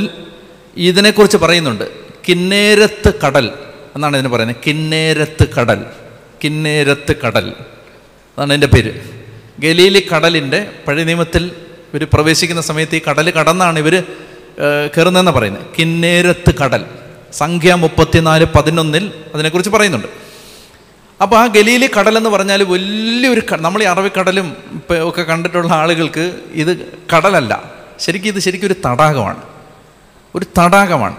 ഇതിനെക്കുറിച്ച് 0.87 1.37
പറയുന്നുണ്ട്. 1.37 1.85
കിന്നേരത്ത് 2.27 3.09
കടൽ 3.23 3.45
എന്നാണ് 3.95 4.17
ഇതിന് 4.17 4.31
പറയുന്നത്. 4.33 4.59
കിന്നേരത്ത് 4.67 5.45
കടൽ 5.55 5.79
കിന്നേരത്ത് 6.43 7.13
കടൽ 7.25 7.47
അതാണ് 8.37 8.53
എന്റെ 8.53 8.67
പേര്. 8.67 8.91
ഗലീലി 9.59 10.01
കടലിന്റെ 10.11 10.59
പഴയ 10.87 11.03
നിയമത്തിൽ 11.03 11.43
ഇവർ 11.93 12.07
പ്രവേശിക്കുന്ന 12.13 12.61
സമയത്ത് 12.61 12.95
ഈ 12.95 13.01
കടൽ 13.09 13.29
കടന്നാണ് 13.29 13.79
ഇവർ 13.79 13.95
കയറുന്നതെന്ന് 14.95 15.31
പറയുന്നത്. 15.31 15.65
കിന്നേരത്ത് 15.79 16.51
കടൽ 16.55 16.85
സംഖ്യ 17.33 17.73
മുപ്പത്തിനാല് 17.73 18.45
പതിനൊന്നിൽ 18.55 19.11
അതിനെക്കുറിച്ച് 19.35 19.71
പറയുന്നുണ്ട്. 19.75 20.07
അപ്പോൾ 21.21 21.37
ആ 21.39 21.45
ഗലീലി 21.45 21.89
കടൽ 21.99 22.17
എന്ന് 22.17 22.29
പറഞ്ഞാൽ 22.29 22.63
വലിയൊരു 22.63 23.41
നമ്മൾ 23.51 23.83
ഈ 23.83 23.85
അറബിക്കടലും 23.85 24.47
ഒക്കെ 25.09 25.21
കണ്ടിട്ടുള്ള 25.21 25.73
ആളുകൾക്ക് 25.73 26.25
ഇത് 26.53 26.71
കടലല്ല. 27.13 27.80
ശരിക്കും 28.01 28.29
ഇത് 28.29 28.39
ശരിക്കും 28.39 28.67
ഒരു 28.67 28.73
തടാകമാണ്. 28.73 29.41
ഒരു 30.35 30.45
തടാകമാണ്. 30.59 31.15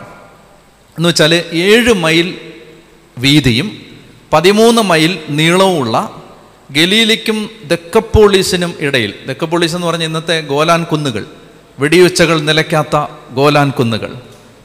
എന്ന് 0.98 1.08
വെച്ചാൽ 1.08 1.34
ഏഴ് 1.52 1.92
മൈൽ 1.92 2.34
വീതിയും 3.18 3.82
പതിമൂന്ന് 4.32 4.82
മൈൽ 4.82 5.18
നീളവുമുള്ള 5.30 6.22
ഗലീലിക്കും 6.70 7.50
ദക്കപ്പോളീസിനും 7.64 8.74
ഇടയിൽ 8.80 9.14
ദക്കപ്പോളീസ് 9.28 9.74
എന്ന് 9.74 9.86
പറഞ്ഞ 9.86 10.04
ഇന്നത്തെ 10.04 10.40
ഗോലാൻ 10.40 10.84
കുന്നുകൾ 10.84 11.26
വെടിയുച്ചകൾ 11.78 12.40
നിലയ്ക്കാത്ത 12.40 13.06
ഗോലാൻ 13.30 13.70
കുന്നുകൾ. 13.70 14.14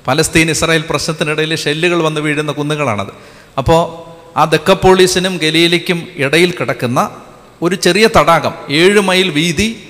പലസ്തീൻ 0.07 0.49
ഇസ്രായേൽ 0.49 0.83
പ്രശ്നത്തിനിടയിൽ 0.89 1.55
ഷെല്ലുകൾ 1.55 2.03
വന്ന് 2.03 2.21
വീഴുന്ന 2.21 2.51
കുന്നുകളാണത്. 2.51 3.13
അപ്പോൾ 3.57 4.07
ആ 4.39 4.43
ദക്കപ്പോളീസിനും 4.43 5.37
ഗലീലിക്കും 5.37 6.07
ഇടയിൽ 6.15 6.51
കിടക്കുന്ന 6.51 7.09
ഒരു 7.61 7.75
ചെറിയ 7.75 8.09
തടാകം 8.17 8.53
ഏഴ് 8.69 8.99
മൈൽ 8.99 9.29
വീതി 9.29 9.86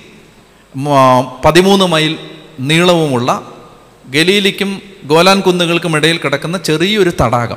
പതിമൂന്ന് 1.44 1.84
മൈൽ 1.84 2.18
നീളവുമുള്ള 2.60 3.42
ഗലീലിക്കും 4.10 4.82
ഗോലാൻ 5.04 5.40
കുന്നുകൾക്കും 5.40 5.96
ഇടയിൽ 5.96 6.18
കിടക്കുന്ന 6.18 6.58
ചെറിയൊരു 6.58 7.12
തടാകം. 7.20 7.56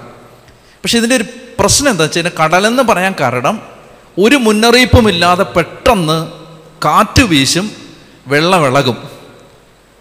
പക്ഷെ 0.83 0.97
ഇതിന്റെ 0.97 1.15
ഒരു 1.15 1.25
പ്രശ്നം 1.59 1.91
എന്താ 1.91 2.03
വെച്ചാൽ 2.03 2.31
കടലെന്ന് 2.43 2.83
പറയാൻ 2.83 3.15
കാരണം 3.21 3.61
ഒരു 4.17 4.35
മുന്നറിയിപ്പുമില്ലാതെ 4.35 5.43
പെട്ടെന്ന് 5.43 6.31
കാറ്റ് 6.85 7.21
വീശും 7.21 7.71
വെള്ളം 8.27 8.67
ഇളകും 8.67 8.97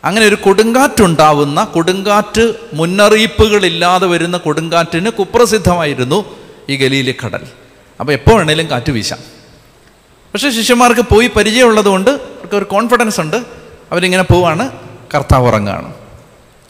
അങ്ങനെ 0.05 0.27
ഒരു 0.27 0.35
കൊടുങ്കാറ്റുണ്ടാവുന്ന 0.35 1.65
കൊടുങ്കാറ്റ് 1.65 2.55
മുന്നറിയിപ്പുകളില്ലാതെ 2.73 4.07
വരുന്ന 4.07 4.37
കൊടുങ്കാറ്റിന് 4.37 5.11
കുപ്രസിദ്ധമായിരുന്നു 5.11 6.25
ഈ 6.69 6.77
ഗലീലി 6.77 7.15
കടൽ. 7.25 7.45
അപ്പോൾ 8.01 8.13
എപ്പോൾ 8.13 8.37
വേണേലും 8.37 8.71
കാറ്റ് 8.71 8.93
വീശാം. 8.93 9.19
പക്ഷേ 10.33 10.51
ശിഷ്യന്മാർക്ക് 10.51 11.01
പോയി 11.01 11.27
പരിചയമുള്ളത് 11.27 11.87
കൊണ്ട് 11.87 12.30
അവർക്ക് 12.51 12.57
ഒരു 12.57 12.65
കോൺഫിഡൻസ് 12.65 13.21
ഉണ്ട്. 13.21 13.37
അവരിങ്ങനെ 13.93 14.23
പോവാണ്. 14.23 14.71
കർത്താവ് 15.15 15.47
ഉറങ്ങുകയാണ് 15.47 15.95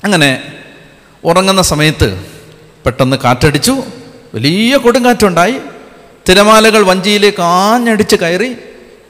അങ്ങനെ 0.05 0.53
ഉറങ്ങുന്ന 1.25 1.63
സമയത്ത് 1.63 2.27
പെട്ടെന്ന് 2.87 3.17
കാറ്റടിച്ചു. 3.17 3.83
വലിയ 4.35 4.77
കൊടുങ്കാറ്റുണ്ടായി. 4.77 5.55
തിരമാലകൾ 6.29 6.83
വഞ്ചിയിലേക്ക് 6.83 7.43
ആഞ്ഞടിച്ച് 7.43 8.17
കയറി 8.17 8.57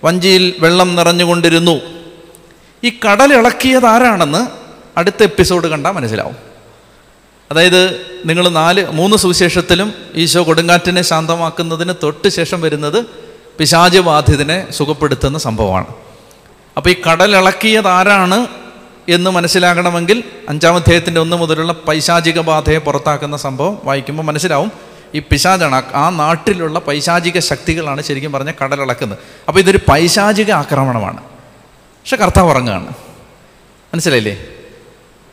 വഞ്ചിയിൽ 0.04 0.54
വെള്ളം 0.60 0.96
നിറഞ്ഞുകൊണ്ടിരുന്നു. 0.96 1.80
ഈ 2.84 2.98
കടൽ 3.08 3.34
ഇളക്കിയത് 3.34 3.86
ആരാണെന്ന് 3.86 4.46
അടുത്ത 4.98 5.22
എപ്പിസോഡ് 5.22 5.68
കണ്ടാൽ 5.68 5.90
മനസ്സിലാവും. 5.90 6.36
അതായത് 7.50 8.06
നിങ്ങൾ 8.24 8.48
നാല് 8.48 8.86
മൂന്ന് 8.86 9.16
സുവിശേഷത്തിലും 9.16 9.92
ഈശോ 10.14 10.42
കൊടുങ്കാറ്റിനെ 10.42 11.02
ശാന്തമാക്കുന്നതിന് 11.02 11.92
തൊട്ട് 12.02 12.28
ശേഷം 12.28 12.60
വരുന്നത് 12.60 13.04
പിശാച് 13.58 13.98
ബാധിതനെ 13.98 14.66
സുഖപ്പെടുത്തുന്ന 14.70 15.38
സംഭവമാണ്. 15.38 15.86
അപ്പോൾ 16.80 16.90
ഈ 16.90 16.96
കടലിളക്കിയത് 17.12 17.88
ആരാണ് 17.88 18.46
എന്ന് 19.08 19.30
മനസ്സിലാകണമെങ്കിൽ 19.30 20.24
അഞ്ചാം 20.48 20.74
അധ്യായത്തിന്റെ 20.74 21.20
ഒന്ന് 21.20 21.36
മുതലുള്ള 21.36 21.72
പൈശാചിക 21.72 22.40
ബാധയെ 22.40 22.78
പുറത്താക്കുന്ന 22.78 23.36
സംഭവം 23.36 23.78
വായിക്കുമ്പോൾ 23.84 24.22
മനസ്സിലാവും. 24.22 24.72
ഈ 25.14 25.18
പിശാചാണ് 25.18 25.82
ആ- 25.94 26.08
നാട്ടിലുള്ള 26.08 26.78
പൈശാചിക 26.78 27.38
ശക്തികളാണ് 27.38 28.02
ശരിക്കും 28.02 28.32
പറഞ്ഞാൽ 28.32 28.54
കടലിളക്കുന്നത് 28.64 29.18
അപ്പോൾ 29.48 29.60
ഇതൊരു 29.60 29.80
പൈശാചിക 29.90 30.50
ആക്രമണമാണ്. 30.50 31.22
പക്ഷെ 31.22 32.16
കർത്താവ് 32.16 32.50
ഉറങ്ങുകയാണ്. 32.50 32.88
മനസ്സിലായില്ലേ? 33.94 34.46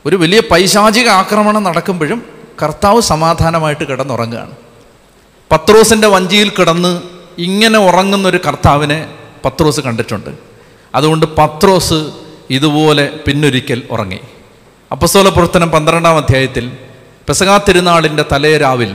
ഒരു 0.06 0.16
വലിയ 0.16 0.42
പൈശാചിക 0.52 1.08
ആക്രമണം 1.08 1.64
നടക്കുമ്പോഴും 1.64 2.24
കർത്താവ് 2.64 3.02
സമാധാനമായിട്ട് 3.02 3.88
കിടന്നുറങ്ങുകയാണ്. 3.88 4.52
പത്രോസിന്റെ 5.52 6.08
വഞ്ചിയിൽ 6.08 6.50
കിടന്ന് 6.50 7.02
ഇങ്ങനെ 7.38 7.80
ഉറങ്ങുന്നൊരു 7.80 8.40
കർത്താവിനെ 8.48 9.10
പത്രോസ് 9.46 9.80
കണ്ടിട്ടുണ്ട്. 9.80 10.47
അതുകൊണ്ട് 10.98 11.26
പത്രോസ് 11.38 12.00
ഇതുപോലെ 12.50 13.06
പിന്നൊരിക്കൽ 13.26 13.80
ഉറങ്ങി. 13.92 14.20
അപ്പസ്തോല 14.92 15.30
പ്രവർത്തനം 15.30 15.70
പന്ത്രണ്ടാം 15.72 16.18
അധ്യായത്തിൽ 16.18 16.66
പെസകാ 17.28 17.56
തിരുനാളിന്റെ 17.58 18.26
തലേരാവിൽ 18.32 18.92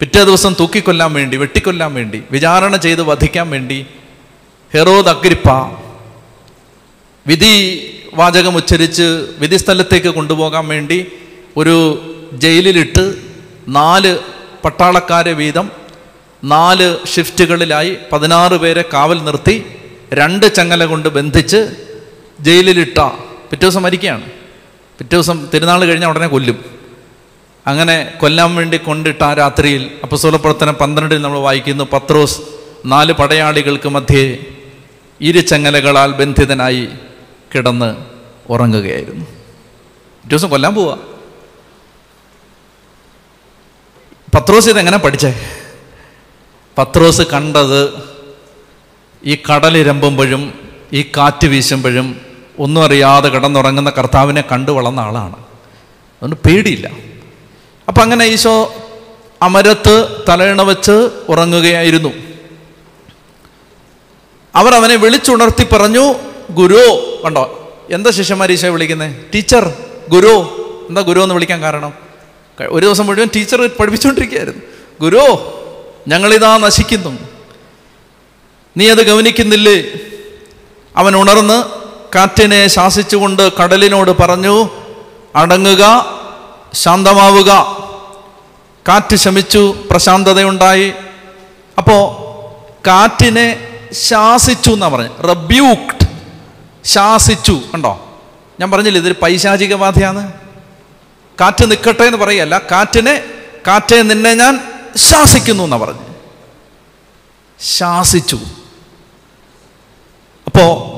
പിറ്റേ 0.00 0.22
ദിവസം 0.24 0.52
തൂക്കിക്കൊല്ലാൻ 0.60 1.10
വേണ്ടി 1.12 1.36
വെട്ടിക്കൊല്ലാൻ 1.36 1.90
വേണ്ടി 1.94 2.18
വിചാരണ 2.30 2.76
ചെയ്ത് 2.76 3.02
വധിക്കാൻ 3.02 3.46
വേണ്ടി 3.50 3.78
ഹെറോദ് 4.72 5.08
അഗ്രിപ്പ 5.08 5.48
വിധി 7.26 7.54
വാചകം 8.14 8.56
ഉച്ചരിച്ച് 8.56 9.06
വിധിസ്ഥലത്തേക്ക് 9.38 10.08
കൊണ്ടുപോകാൻ 10.08 10.64
വേണ്ടി 10.68 10.98
ഒരു 11.56 11.76
ജയിലിലിട്ട് 12.34 13.04
നാല് 13.68 14.12
പട്ടാളക്കാരെ 14.64 15.32
വീതം 15.32 15.66
നാല് 16.42 16.88
ഷിഫ്റ്റുകളിലായി 17.12 17.92
പതിനാറ് 18.12 18.56
പേരെ 18.56 18.84
കാവൽ 18.94 19.18
നിർത്തി 19.24 19.56
രണ്ട് 20.12 20.54
ചങ്ങല 20.54 20.84
കൊണ്ട് 20.84 21.08
ബന്ധിച്ച് 21.08 21.70
ജയിലിലിട്ട 22.40 22.98
പിറ്റേ 23.50 23.62
ദിവസം 23.62 23.82
മരിക്കുകയാണ്. 23.82 24.22
പിറ്റേ 24.98 25.16
ദിവസം 25.16 25.48
തിരുനാൾ 25.54 25.84
കഴിഞ്ഞാൽ 25.84 26.08
ഉടനെ 26.08 26.26
കൊല്ലും. 26.26 26.64
അങ്ങനെ 27.66 28.12
കൊല്ലാൻ 28.20 28.54
വേണ്ടി 28.54 28.76
കൊണ്ടിട്ട 28.76 29.22
ആ 29.22 29.34
രാത്രിയിൽ 29.34 29.90
അപ്പസോലപ്രവർത്തനം 30.02 30.74
പന്ത്രണ്ടിൽ 30.74 31.22
നമ്മൾ 31.22 31.38
വായിക്കുന്നു. 31.38 31.84
പത്രോസ് 31.92 32.40
നാല് 32.86 33.12
പടയാളികൾക്ക് 33.12 33.88
മധ്യേ 33.88 34.38
ഇരു 35.20 35.40
ചങ്ങലകളാൽ 35.40 36.12
ബന്ധിതനായി 36.12 36.88
കിടന്ന് 37.54 37.96
ഉറങ്ങുകയായിരുന്നു. 38.50 39.24
പിറ്റേ 39.24 40.28
ദിവസം 40.28 40.50
കൊല്ലാൻ 40.50 40.74
പോവാ. 40.74 40.98
പത്രോസ് 44.34 44.68
ഇതെങ്ങനെ 44.68 44.98
പഠിച്ചേ? 44.98 45.50
പത്രോസ് 46.78 47.22
കണ്ടത് 47.22 48.15
ഈ 49.26 49.34
കടലിരമ്പുമ്പോഴും 49.34 50.52
ഈ 50.92 51.02
കാറ്റ് 51.02 51.46
വീശുമ്പോഴും 51.46 52.20
ഒന്നും 52.58 52.84
അറിയാതെ 52.84 53.28
കിടന്നുറങ്ങുന്ന 53.28 53.90
കർത്താവിനെ 53.90 54.44
കണ്ടു 54.52 54.70
വളർന്ന 54.70 55.00
ആളാണ്. 55.00 55.32
അതുകൊണ്ട് 55.32 56.36
പേടിയില്ല. 56.48 56.90
അപ്പം 57.88 58.02
അങ്ങനെ 58.02 58.24
ഈശോ 58.24 58.74
അമരത്ത് 59.42 60.24
തലയിണ 60.28 60.62
വെച്ച് 60.62 61.10
ഉറങ്ങുകയായിരുന്നു. 61.28 62.12
അവർ 64.54 64.74
അവനെ 64.74 64.96
വിളിച്ചുണർത്തി 64.96 65.66
പറഞ്ഞു 65.72 66.14
ഗുരു 66.50 67.20
കണ്ടോ? 67.24 67.74
എന്താ 67.90 68.10
ശിഷ്യന്മാർ 68.10 68.52
ഈശോ 68.52 68.68
വിളിക്കുന്നത് 68.68 69.16
ടീച്ചർ 69.34 69.72
ഗുരു. 70.08 70.34
എന്താ 70.88 71.00
ഗുരു 71.00 71.20
എന്ന് 71.20 71.34
വിളിക്കാൻ 71.34 71.62
കാരണം? 71.62 71.92
ഒരു 72.68 72.86
ദിവസം 72.86 73.06
മുഴുവൻ 73.06 73.28
ടീച്ചർ 73.36 73.66
പഠിപ്പിച്ചുകൊണ്ടിരിക്കുകയായിരുന്നു. 73.66 74.62
ഗുരു 75.00 75.24
ഞങ്ങളിതാ 76.08 76.58
നശിക്കുന്നു. 76.58 77.35
നീ 78.76 78.90
അത് 78.90 79.02
ഗവനിക്കുന്നില്ലേ? 79.02 79.84
അവൻ 80.96 81.16
ഉണർന്ന് 81.16 81.64
കാറ്റിനെ 82.14 82.66
ശാസിച്ചുകൊണ്ട് 82.66 83.52
കടലിനോട് 83.52 84.10
പറഞ്ഞു 84.10 84.68
അടങ്ങുക 85.36 86.06
ശാന്തമാവുക. 86.74 87.50
കാറ്റ് 88.88 89.16
ശമിച്ചു 89.16 89.76
പ്രശാന്തതയുണ്ടായി. 89.90 90.92
അപ്പോൾ 91.78 92.26
കാറ്റിനെ 92.86 93.68
ശാസിച്ചു 93.92 94.70
എന്നാ 94.70 94.88
പറഞ്ഞു? 94.88 95.22
റബ്യൂക്ട് 95.22 96.06
ശാസിച്ചു 96.84 97.60
കണ്ടോ? 97.74 98.18
ഞാൻ 98.60 98.70
പറഞ്ഞില്ല 98.70 98.98
ഇതൊരു 98.98 99.14
പൈശാചിക 99.22 99.74
ബാധയാണ് 99.74 100.32
കാറ്റ് 101.40 101.70
നിൽക്കട്ടെ 101.70 102.02
എന്ന് 102.02 102.18
പറയല്ല 102.18 102.62
കാറ്റിനെ 102.70 103.24
കാറ്റെ 103.66 104.02
നിന്നെ 104.02 104.34
ഞാൻ 104.34 104.60
ശാസിക്കുന്നു 104.96 105.64
എന്നാ 105.64 105.76
പറഞ്ഞു. 105.76 106.00
ശാസിച്ചു. 107.60 108.38
അപ്പോ 110.46 110.92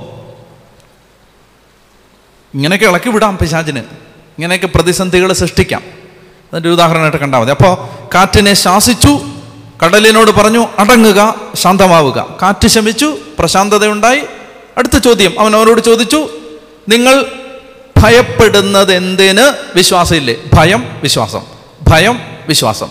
ഇങ്ങനെയൊക്കെ 2.54 2.86
ഇളക്കി 2.86 3.08
വിടാം 3.08 3.38
പിശാചിന്. 3.38 3.78
ഇങ്ങനെയൊക്കെ 3.78 4.66
പ്രതിസന്ധികൾ 4.66 5.32
സൃഷ്ടിക്കാം. 5.32 5.82
അതിന്റെ 6.52 6.68
ഉദാഹരണമായിട്ട് 6.68 7.18
കണ്ടാൽ 7.18 7.38
മതി. 7.38 7.50
അപ്പോൾ 7.50 7.88
കാറ്റിനെ 8.14 8.54
ശാസിച്ചു 8.54 9.20
കടലിനോട് 9.84 10.30
പറഞ്ഞു 10.30 10.66
അടങ്ങുക 10.78 11.34
ശാന്തമാവുക. 11.54 12.34
കാറ്റ് 12.42 12.68
ശമിച്ചു 12.68 13.18
പ്രശാന്തതയുണ്ടായി. 13.38 14.20
അടുത്ത 14.78 14.98
ചോദ്യം 14.98 15.40
അവൻ 15.40 15.56
അവരോട് 15.56 15.80
ചോദിച്ചു 15.80 16.28
നിങ്ങൾ 16.88 17.24
ഭയപ്പെടുന്നത് 17.98 18.92
എന്തിന് 18.92 19.52
വിശ്വാസമില്ലേ? 19.74 20.36
ഭയം 20.54 21.00
വിശ്വാസം. 21.02 21.40
ഭയം 21.82 22.20
വിശ്വാസം. 22.48 22.88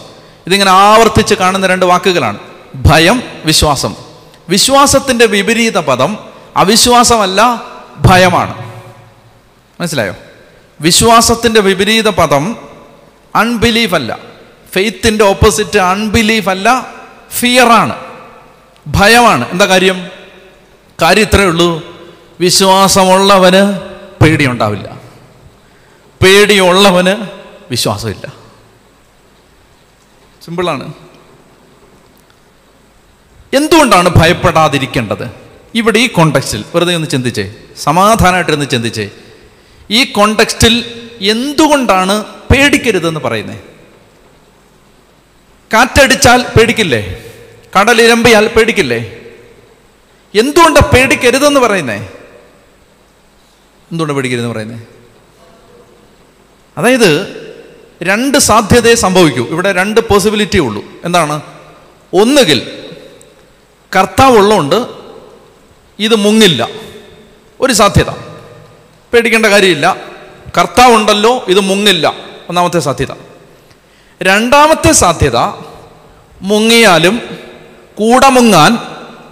ഇതിങ്ങനെ 0.47 0.71
ആവർത്തിച്ച് 0.71 1.35
കാണുന്ന 1.35 1.67
രണ്ട് 1.67 1.85
വാക്കുകളാണ്. 1.85 2.37
ഭയം 2.75 3.23
വിശ്വാസം. 3.45 3.95
വിശ്വാസത്തിന്റെ 4.49 5.25
വിപരീത 5.25 5.77
പദം 5.77 6.26
അവിശ്വാസമല്ല 6.57 7.63
ഭയമാണ്. 7.99 8.81
മനസ്സിലായോ? 9.81 10.15
വിശ്വാസത്തിന്റെ 10.81 11.59
വിപരീത 11.59 12.09
പദം 12.09 12.57
അൺബിലീഫ് 13.35 13.95
അല്ല. 13.95 14.17
ഫെയ്ത്തിന്റെ 14.73 15.23
ഓപ്പോസിറ്റ് 15.23 15.79
അൺബിലീഫ് 15.79 16.49
അല്ല 16.49 16.87
ഫിയറാണ് 17.39 17.95
ഭയമാണ്. 18.87 19.49
എന്താ 19.51 19.65
കാര്യം? 19.65 20.07
കാര്യം 21.01 21.23
ഇത്രയേ 21.23 21.45
ഉള്ളൂ. 21.45 21.83
വിശ്വാസമുള്ളവന് 22.39 23.79
പേടിയുണ്ടാവില്ല. 24.23 24.97
പേടിയുള്ളവന് 26.23 27.27
വിശ്വാസമില്ല. 27.71 28.33
സിമ്പിളാണ് 30.45 30.93
എന്തുകൊണ്ടാണ് 33.53 34.09
ഭയപ്പെടാതിരിക്കേണ്ടത്? 34.15 35.46
ഇവിടെ 35.77 35.99
ഈ 35.99 36.07
കോണ്ടക്സ്റ്റിൽ 36.07 36.65
വെറുതെ 36.75 36.95
ഒന്ന് 36.95 37.07
ചിന്തിച്ചേ. 37.07 37.53
സമാധാനമായിട്ടൊന്ന് 37.77 38.69
ചിന്തിച്ചേ. 38.69 39.09
ഈ 39.91 40.03
കോണ്ടക്സ്റ്റിൽ 40.03 41.01
എന്തുകൊണ്ടാണ് 41.21 42.23
പേടിക്കരുതെന്ന് 42.23 43.19
പറയുന്നത് 43.19 43.59
കാറ്റടിച്ചാൽ 45.73 46.41
പേടിക്കില്ലേ? 46.41 47.23
കടലിരമ്പിയാൽ 47.79 48.47
പേടിക്കില്ലേ? 48.47 49.15
എന്തുകൊണ്ടാണ് 50.35 50.91
പേടിക്കരുതെന്ന് 50.91 51.59
പറയുന്നേ? 51.59 51.97
എന്തുകൊണ്ട് 53.91 54.13
പേടിക്കരുതെന്ന് 54.13 54.53
പറയുന്നേ? 54.53 54.81
അതായത് 56.77 57.11
രണ്ട് 58.03 58.37
സാധ്യതയെ 58.37 58.95
സംഭവിക്കൂ. 58.95 59.47
ഇവിടെ 59.47 59.73
രണ്ട് 59.73 60.01
പോസിബിലിറ്റി 60.01 60.57
ഉള്ളൂ. 60.57 60.85
എന്താണ്? 61.03 61.41
ഒന്നുകിൽ 62.13 62.85
കർത്താവ് 63.95 64.37
ഉള്ളതുകൊണ്ട് 64.37 64.96
ഇത് 65.99 66.15
മുങ്ങില്ല. 66.15 66.67
ഒരു 67.59 67.73
സാധ്യത. 67.73 68.09
പേടിക്കേണ്ട 69.13 69.45
കാര്യമില്ല. 69.45 69.97
കർത്താവ് 70.57 70.95
ഉണ്ടല്ലോ 70.95 71.45
ഇത് 71.47 71.59
മുങ്ങില്ല. 71.59 72.13
ഒന്നാമത്തെ 72.49 72.79
സാധ്യത. 72.79 73.07
രണ്ടാമത്തെ 74.23 74.91
സാധ്യത 74.91 75.37
മുങ്ങിയാലും 76.41 77.21
കൂടെ 77.95 78.29
മുങ്ങാൻ 78.29 78.77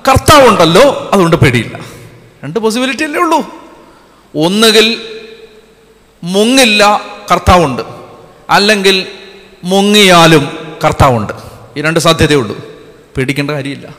കർത്താവുണ്ടല്ലോ 0.08 1.10
അതുകൊണ്ട് 1.14 1.36
പേടിയില്ല. 1.36 1.80
രണ്ട് 2.44 2.60
പോസിബിലിറ്റി 2.60 3.04
അല്ലേ 3.04 3.20
ഉള്ളൂ. 3.20 3.40
ഒന്നുകിൽ 4.36 5.02
മുങ്ങില്ല 6.24 7.02
കർത്താവുണ്ട്. 7.32 7.82
അല്ലെങ്കിൽ 8.50 9.08
മുങ്ങിയാലും 9.64 10.76
കർത്താവുണ്ട്. 10.86 11.34
ഈ 11.78 11.82
രണ്ട് 11.82 12.00
സാധ്യതയുള്ളൂ 12.00 12.58
പേടിക്കേണ്ട 13.18 13.52
കാര്യമില്ല. 13.52 13.90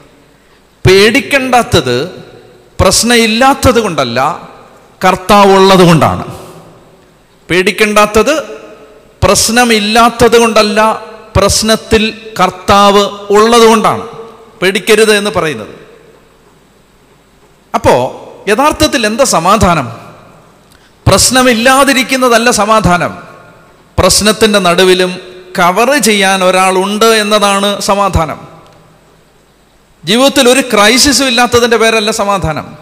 പേടിക്കേണ്ടാത്തത് 0.86 2.25
പ്രശ്നമില്ലാത്തത് 2.80 3.80
കൊണ്ടല്ല 3.80 4.48
കർത്താവ് 5.04 5.52
ഉള്ളത് 5.52 5.86
കൊണ്ടാണ്. 5.86 6.24
പേടിക്കേണ്ടാത്തത് 7.50 8.42
പ്രശ്നമില്ലാത്തത് 9.22 10.38
കൊണ്ടല്ല 10.38 11.04
പ്രശ്നത്തിൽ 11.36 12.18
കർത്താവ് 12.42 13.08
ഉള്ളത് 13.30 13.62
കൊണ്ടാണ്. 13.62 14.02
പേടിക്കരുത് 14.62 15.16
എന്ന് 15.16 15.30
പറയുന്നത്. 15.30 15.86
അപ്പോൾ 17.74 18.26
യഥാർത്ഥത്തിൽ 18.50 19.06
എന്താ 19.06 19.24
സമാധാനം? 19.24 19.92
പ്രശ്നമില്ലാതിരിക്കുന്നതല്ല 21.06 22.50
സമാധാനം. 22.50 23.18
പ്രശ്നത്തിന്റെ 23.98 24.58
നടുവിലും 24.58 25.18
കവർ 25.58 26.02
ചെയ്യാൻ 26.02 26.44
ഒരാളുണ്ട് 26.44 27.04
എന്നതാണ് 27.04 27.80
സമാധാനം. 27.80 28.55
ജീവിതത്തിൽ 30.06 30.48
ഒരു 30.48 30.60
ക്രൈസിസും 30.60 31.26
ഇല്ലാത്തതിന്റെ 31.26 31.76
പേരല്ല 31.76 32.10
സമാധാനം. 32.10 32.78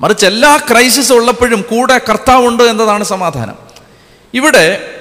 മറിച്ച് 0.00 0.26
എല്ലാ 0.26 0.56
ക്രൈസിസ് 0.56 1.12
ഉള്ളപ്പോഴും 1.12 1.62
കൂടെ 1.62 2.00
കർത്താവുണ്ട് 2.08 2.62
എന്നതാണ് 2.62 3.04
സമാധാനം. 3.04 3.54
ഇവിടെ 4.34 4.94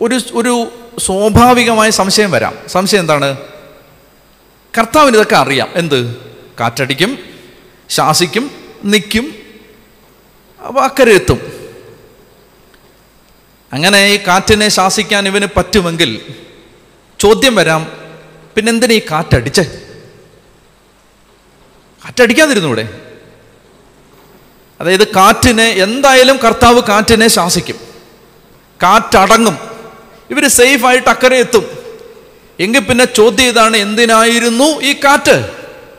ഒരു 0.00 0.20
ഒരു 0.32 0.72
സ്വാഭാവികമായ 0.98 1.90
സംശയം 1.90 2.30
വരാം. 2.30 2.58
സംശയം 2.66 3.00
എന്താണ്? 3.00 3.36
കർത്താവിന് 4.78 5.14
ഇതൊക്കെ 5.14 5.36
അറിയാം. 5.36 5.68
എന്ത്? 5.74 6.16
കാറ്റടിക്കും 6.60 7.18
ശാസിക്കും 7.88 8.50
നിൽക്കും 8.84 9.34
അപ്പോൾ 10.66 10.84
അങ്ങനെ 13.72 14.06
ഈ 14.06 14.16
കാറ്റിനെ 14.26 14.68
ശാസിക്കാൻ 14.68 15.26
ഇവന് 15.26 15.46
പറ്റുമെങ്കിൽ 15.56 16.20
ചോദ്യം 17.20 17.54
വരാം 17.56 17.92
പിന്നെന്തിനാ 18.54 18.94
ഈ 18.94 19.00
കാറ്റടിച്ചേ? 19.10 19.80
കാറ്റടിക്കാതിരുന്നൂടെ 22.04 23.00
അതായത് 24.80 25.08
കാറ്റിനെ 25.08 25.64
എന്തായാലും 25.64 26.36
കർത്താവ് 26.36 26.82
കാറ്റിനെ 26.82 27.28
ശാസിക്കും. 27.28 27.76
കാറ്റടങ്ങും. 28.82 29.58
ഇവർ 30.30 30.48
സേഫായിട്ട് 30.48 31.08
അക്കരെ 31.08 31.36
എത്തും. 31.36 31.64
എങ്കിൽ 32.60 32.80
പിന്നെ 32.80 33.04
ചോദ്യം 33.04 33.46
ഇതാണ് 33.46 33.76
എന്തിനായിരുന്നു 33.76 34.64
ഈ 34.64 34.92
കാറ്റ്? 34.92 35.48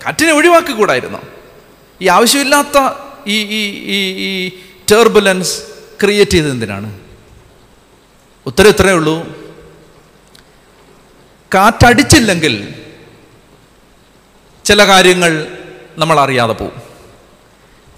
കാറ്റിനെ 0.05 0.33
ഒഴിവാക്കിക്കൂടായിരുന്നു? 0.33 1.19
ഈ 2.01 2.07
ആവശ്യമില്ലാത്ത 2.07 2.77
ഈ 3.27 3.37
ഈ 3.37 3.63
ഈ 3.95 3.99
ഈ 4.27 4.49
ടേർബുലൻസ് 4.91 5.61
ക്രിയേറ്റ് 6.01 6.31
ചെയ്തത് 6.31 6.51
എന്തിനാണ്? 6.51 6.99
ഉത്തരം 8.45 8.69
ഇത്രയേ 8.69 8.93
ഉള്ളൂ. 8.93 9.27
കാറ്റടിച്ചില്ലെങ്കിൽ 11.53 12.73
ചില 14.65 14.87
കാര്യങ്ങൾ 14.87 15.47
നമ്മൾ 15.97 16.19
അറിയാതെ 16.19 16.53
പോവും. 16.53 16.81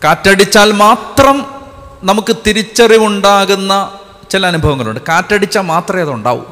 കാറ്റടിച്ചാൽ 0.04 0.72
മാത്രം 0.72 1.46
നമുക്ക് 2.04 2.36
തിരിച്ചറിവുണ്ടാകുന്ന 2.48 3.92
ചില 4.32 4.48
അനുഭവങ്ങളുണ്ട്. 4.48 5.00
കാറ്റടിച്ചാൽ 5.10 5.62
മാത്രമേ 5.62 6.02
അതുണ്ടാവൂ. 6.02 6.44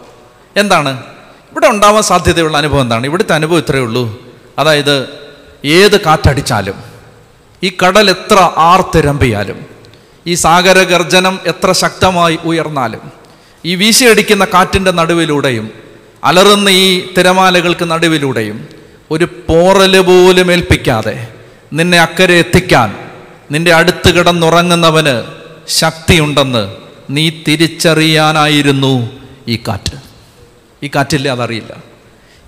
എന്താണ്? 0.58 1.04
ഇവിടെ 1.52 1.68
ഉണ്ടാവാൻ 1.68 2.04
സാധ്യതയുള്ള 2.04 2.58
അനുഭവം 2.58 2.82
എന്താണ്? 2.82 3.08
ഇവിടുത്തെ 3.08 3.34
അനുഭവം 3.34 3.58
ഇത്രയേ 3.58 3.82
ഉള്ളൂ. 3.82 4.20
അതായത് 4.60 5.10
ഏത് 5.66 6.02
കാറ്റടിച്ചാലും 6.02 6.74
ഈ 7.64 7.78
കടൽ 7.86 8.10
എത്ര 8.10 8.52
ആർത്തിരമ്പിയാലും 8.58 9.66
ഈ 10.28 10.34
സാഗര 10.34 10.84
ഗർജനം 10.84 11.40
എത്ര 11.46 11.72
ശക്തമായി 11.72 12.40
ഉയർന്നാലും 12.46 13.12
ഈ 13.66 13.76
വീശിയടിക്കുന്ന 13.76 14.46
കാറ്റിന്റെ 14.46 14.92
നടുവിലൂടെയും 14.92 15.72
അലറുന്ന 16.24 16.70
ഈ 16.70 17.14
തിരമാലകൾക്ക് 17.18 17.92
നടുവിലൂടെയും 17.92 18.68
ഒരു 19.12 19.26
പോറൽ 19.26 20.02
പോലും 20.02 20.52
ഏൽപ്പിക്കാതെ 20.52 21.35
നിന്നെ 21.74 22.00
അക്കരെ 22.00 22.34
എത്തിക്കാൻ 22.34 23.10
നിന്റെ 23.52 23.74
അടുത്ത് 23.74 24.10
കിടന്നുറങ്ങുന്നവന് 24.10 25.24
ശക്തിയുണ്ടെന്ന് 25.68 26.74
നീ 27.10 27.30
തിരിച്ചറിയാനായിരുന്നു 27.30 29.12
ഈ 29.48 29.56
കാറ്റ്. 29.68 29.98
ഈ 30.84 30.90
കാറ്റില്ലേ 30.96 31.32
അതറിയില്ല. 31.32 31.76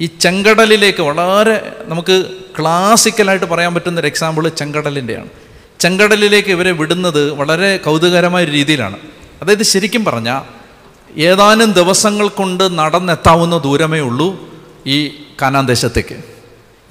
ഈ 0.01 0.06
ചെങ്കടലിലേക്ക് 0.06 1.01
വളരെ 1.01 1.75
നമുക്ക് 1.86 2.25
ക്ലാസിക്കലായിട്ട് 2.60 3.45
പറയാൻ 3.45 3.73
പറ്റുന്ന 3.73 3.99
ഒരു 3.99 4.08
എക്സാമ്പിൾ 4.08 4.49
ചെങ്കടലിന്റെയാണ്. 4.49 5.30
ചെങ്കടലിലേക്ക് 5.80 6.49
ഇവരെ 6.49 6.71
വിടുന്നത് 6.71 7.32
വളരെ 7.32 7.77
കൗതുകരമായ 7.77 8.45
രീതിയിലാണ്. 8.45 8.97
അതായത് 9.41 9.63
ശരിക്കും 9.63 10.06
പറഞ്ഞാൽ 10.06 10.41
ഏതാനും 11.19 11.71
ദിവസങ്ങൾ 11.71 12.27
കൊണ്ട് 12.27 12.77
നടന്നെത്താവുന്ന 12.77 13.58
ദൂരമേ 13.58 13.99
ഉള്ളൂ 13.99 14.49
ഈ 14.88 15.08
കാനാൻ 15.41 15.65
ദേശത്തേക്ക്. 15.65 16.37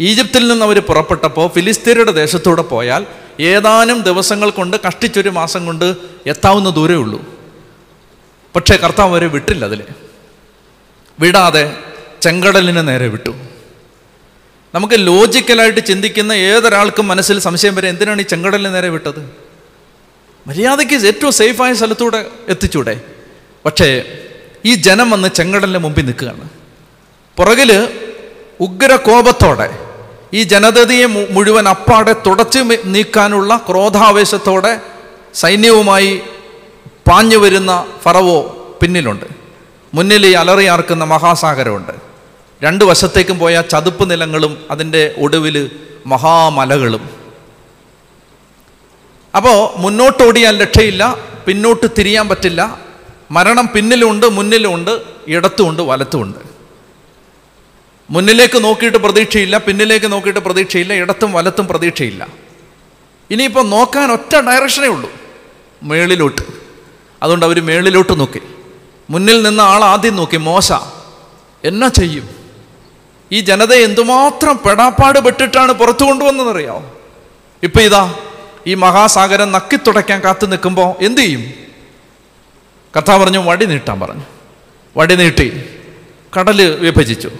ഈജിപ്തിൽ 0.00 0.48
നിന്ന് 0.48 0.64
അവർ 0.64 0.78
പുറപ്പെട്ടപ്പോൾ 0.80 1.48
ഫിലിസ്തീനയുടെ 1.48 2.12
ദേശത്തൂടെ 2.12 2.62
പോയാൽ 2.62 3.06
ഏതാനും 3.40 4.00
ദിവസങ്ങൾ 4.00 4.50
കൊണ്ട് 4.50 4.76
കഷ്ടിച്ചൊരു 4.86 5.28
മാസം 5.28 5.66
കൊണ്ട് 5.66 5.96
എത്താവുന്ന 6.26 6.70
ദൂരേ 6.70 6.94
ഉള്ളൂ. 6.94 7.24
പക്ഷേ 8.56 8.76
കർത്താവ് 8.76 9.10
അവരെ 9.10 9.26
വിട്ടില്ല 9.26 9.64
അതിൽ 9.64 9.82
വിടാതെ 11.20 11.76
ചെങ്കടലിന് 12.22 12.88
നേരെ 12.88 13.08
വിട്ടു. 13.08 13.30
നമുക്ക് 14.74 14.94
ലോജിക്കലായിട്ട് 15.06 15.86
ചിന്തിക്കുന്ന 15.86 16.32
ഏതൊരാൾക്കും 16.32 17.08
മനസ്സിൽ 17.08 17.38
സംശയം 17.38 17.74
വരെ 17.74 17.88
എന്തിനാണ് 17.88 18.20
ഈ 18.20 18.24
ചെങ്കടലിന് 18.24 18.74
നേരെ 18.74 18.88
വിട്ടത്? 18.88 19.30
മര്യാദയ്ക്ക് 20.46 21.06
ഏറ്റവും 21.06 21.32
സേഫായ 21.32 21.74
സ്ഥലത്തൂടെ 21.74 22.26
എത്തിച്ചൂടെ? 22.48 23.00
പക്ഷേ 23.64 24.18
ഈ 24.64 24.74
ജനം 24.74 25.10
വന്ന് 25.10 25.28
ചെങ്കടലിന് 25.28 25.78
മുമ്പിൽ 25.78 26.04
നിൽക്കുകയാണ്. 26.04 26.48
പുറകിൽ 27.36 27.88
ഉഗ്ര 28.60 28.96
കോപത്തോടെ 28.96 29.85
ഈ 30.36 30.42
ജനതയെ 30.42 31.06
മുഴുവൻ 31.06 31.68
അപ്പാടെ 31.68 32.12
തുടച്ചു 32.26 32.58
നീക്കാനുള്ള 32.84 33.56
ക്രോധാവേശത്തോടെ 33.56 34.80
സൈന്യവുമായി 35.34 36.20
പാഞ്ഞു 37.08 37.36
വരുന്ന 37.36 37.86
ഫറവോ 38.04 38.38
പിന്നിലുണ്ട്. 38.82 39.24
മുന്നിൽ 39.94 40.26
ഈ 40.26 40.32
അലറിയാർക്കുന്ന 40.32 41.04
മഹാസാഗരമുണ്ട്. 41.04 41.92
രണ്ട് 42.62 42.84
വശത്തേക്കും 42.84 43.38
പോയ 43.38 43.62
ചതുപ്പ് 43.72 44.10
നിലങ്ങളും 44.10 44.64
അതിന്റെ 44.70 45.14
ഒടുവിൽ 45.18 45.70
മഹാമലകളും. 46.06 47.10
അപ്പോൾ 49.34 49.78
മുന്നോട്ടോടിയാൽ 49.78 50.62
രക്ഷയില്ല 50.62 51.18
പിന്നോട്ട് 51.46 51.86
തിരിയാൻ 51.98 52.28
പറ്റില്ല. 52.28 52.78
മരണം 53.30 53.68
പിന്നിലുണ്ട് 53.74 54.26
മുന്നിലുണ്ട് 54.26 55.02
ഇടത്തുമുണ്ട് 55.28 55.82
വലത്തുമുണ്ട് 55.82 56.55
മുന്നിലേക്ക് 58.10 58.64
നോക്കിയിട്ട് 58.64 58.98
പ്രതീക്ഷയില്ല 58.98 59.58
പിന്നിലേക്ക് 59.58 60.12
നോക്കിയിട്ട് 60.12 60.40
പ്രതീക്ഷയില്ല 60.40 60.92
ഇടത്തും 60.92 61.32
വലത്തും 61.32 61.66
പ്രതീക്ഷയില്ല. 61.66 62.28
ഇനിയിപ്പോൾ 63.30 63.64
നോക്കാൻ 63.64 64.12
ഒറ്റ 64.12 64.36
ഡയറക്ഷനേ 64.36 64.86
ഉള്ളൂ. 64.86 65.12
മേളിലോട്ട്. 65.82 66.42
അതുകൊണ്ട് 67.22 67.46
അവർ 67.46 67.60
മേളിലോട്ട് 67.60 68.20
നോക്കി. 68.20 68.40
മുന്നിൽ 69.10 69.42
നിന്ന 69.42 69.60
ആൾ 69.60 69.84
ആദ്യം 69.84 70.16
നോക്കി 70.16 70.36
മോശ 70.36 70.72
എന്നാ 71.64 71.88
ചെയ്യും? 71.88 72.28
ഈ 73.32 73.40
ജനതയെ 73.40 73.84
എന്തുമാത്രം 73.84 74.56
പെടാപ്പാട് 74.56 75.18
പെട്ടിട്ടാണ് 75.18 75.72
പുറത്തു 75.72 76.04
കൊണ്ടുവന്നതെന്നറിയാമോ 76.04 76.96
ഇപ്പം 77.62 77.82
ഇതാ 77.82 78.14
ഈ 78.66 78.74
മഹാസാഗരം 78.74 79.52
നക്കിത്തുടയ്ക്കാൻ 79.52 80.20
കാത്തു 80.20 80.46
നിൽക്കുമ്പോൾ 80.46 81.04
എന്തു 81.04 81.20
ചെയ്യും? 81.20 81.50
കഥ 82.96 83.10
പറഞ്ഞു 83.10 83.38
വടി 83.38 83.64
നീട്ടാൻ 83.64 84.00
പറഞ്ഞു. 84.00 84.22
വടി 84.96 85.14
നീട്ടി 85.14 85.62
കടൽ 86.38 86.70
വിഭജിച്ചു. 86.76 87.30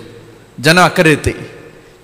ജനം 0.58 0.84
അക്കരെ 0.84 1.10
എത്തി 1.10 1.34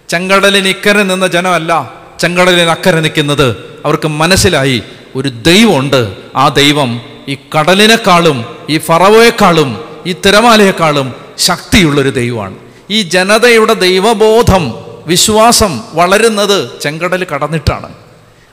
ചെങ്കടലിന് 0.09 0.69
ഇക്കരെ 0.69 1.03
നിന്ന 1.03 1.27
ജനമല്ല 1.27 1.93
ചെങ്കടലിന് 2.21 2.71
അക്കരെ 2.71 3.01
നിൽക്കുന്നത്. 3.01 3.81
അവർക്ക് 3.85 4.09
മനസ്സിലായി 4.09 4.83
ഒരു 5.15 5.29
ദൈവമുണ്ട്. 5.29 6.17
ആ 6.37 6.49
ദൈവം 6.49 7.01
ഈ 7.29 7.37
കടലിനേക്കാളും 7.59 8.57
ഈ 8.71 8.79
ഫറവയെക്കാളും 8.79 9.85
ഈ 10.07 10.13
തിരമാലയെക്കാളും 10.13 11.15
ശക്തിയുള്ളൊരു 11.39 12.11
ദൈവമാണ്. 12.11 12.57
ഈ 12.91 13.03
ജനതയുടെ 13.03 13.75
ദൈവബോധം 13.75 14.75
വിശ്വാസം 15.07 15.83
വളരുന്നത് 15.93 16.81
ചെങ്കടൽ 16.81 17.25
കടന്നിട്ടാണ്. 17.25 17.93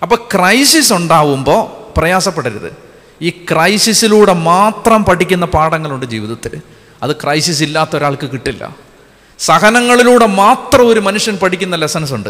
അപ്പോൾ 0.02 0.16
ക്രൈസിസ് 0.16 0.94
ഉണ്ടാവുമ്പോൾ 0.94 1.94
പ്രയാസപ്പെടരുത്. 2.00 2.76
ഈ 3.22 3.30
ക്രൈസിസിലൂടെ 3.30 4.34
മാത്രം 4.34 5.06
പഠിക്കുന്ന 5.06 5.46
പാഠങ്ങളുണ്ട് 5.46 6.06
ജീവിതത്തിൽ 6.06 6.62
അത് 7.04 7.16
ക്രൈസിസ് 7.16 7.64
ഇല്ലാത്ത 7.64 7.96
ഒരാൾക്ക് 7.96 8.30
കിട്ടില്ല. 8.30 8.89
സഹനങ്ങളിലൂടെ 9.40 10.26
മാത്രം 10.26 10.88
ഒരു 10.88 11.00
മനുഷ്യൻ 11.00 11.38
പഠിക്കുന്ന 11.38 11.76
ലെസൺസ് 11.76 12.14
ഉണ്ട്. 12.14 12.30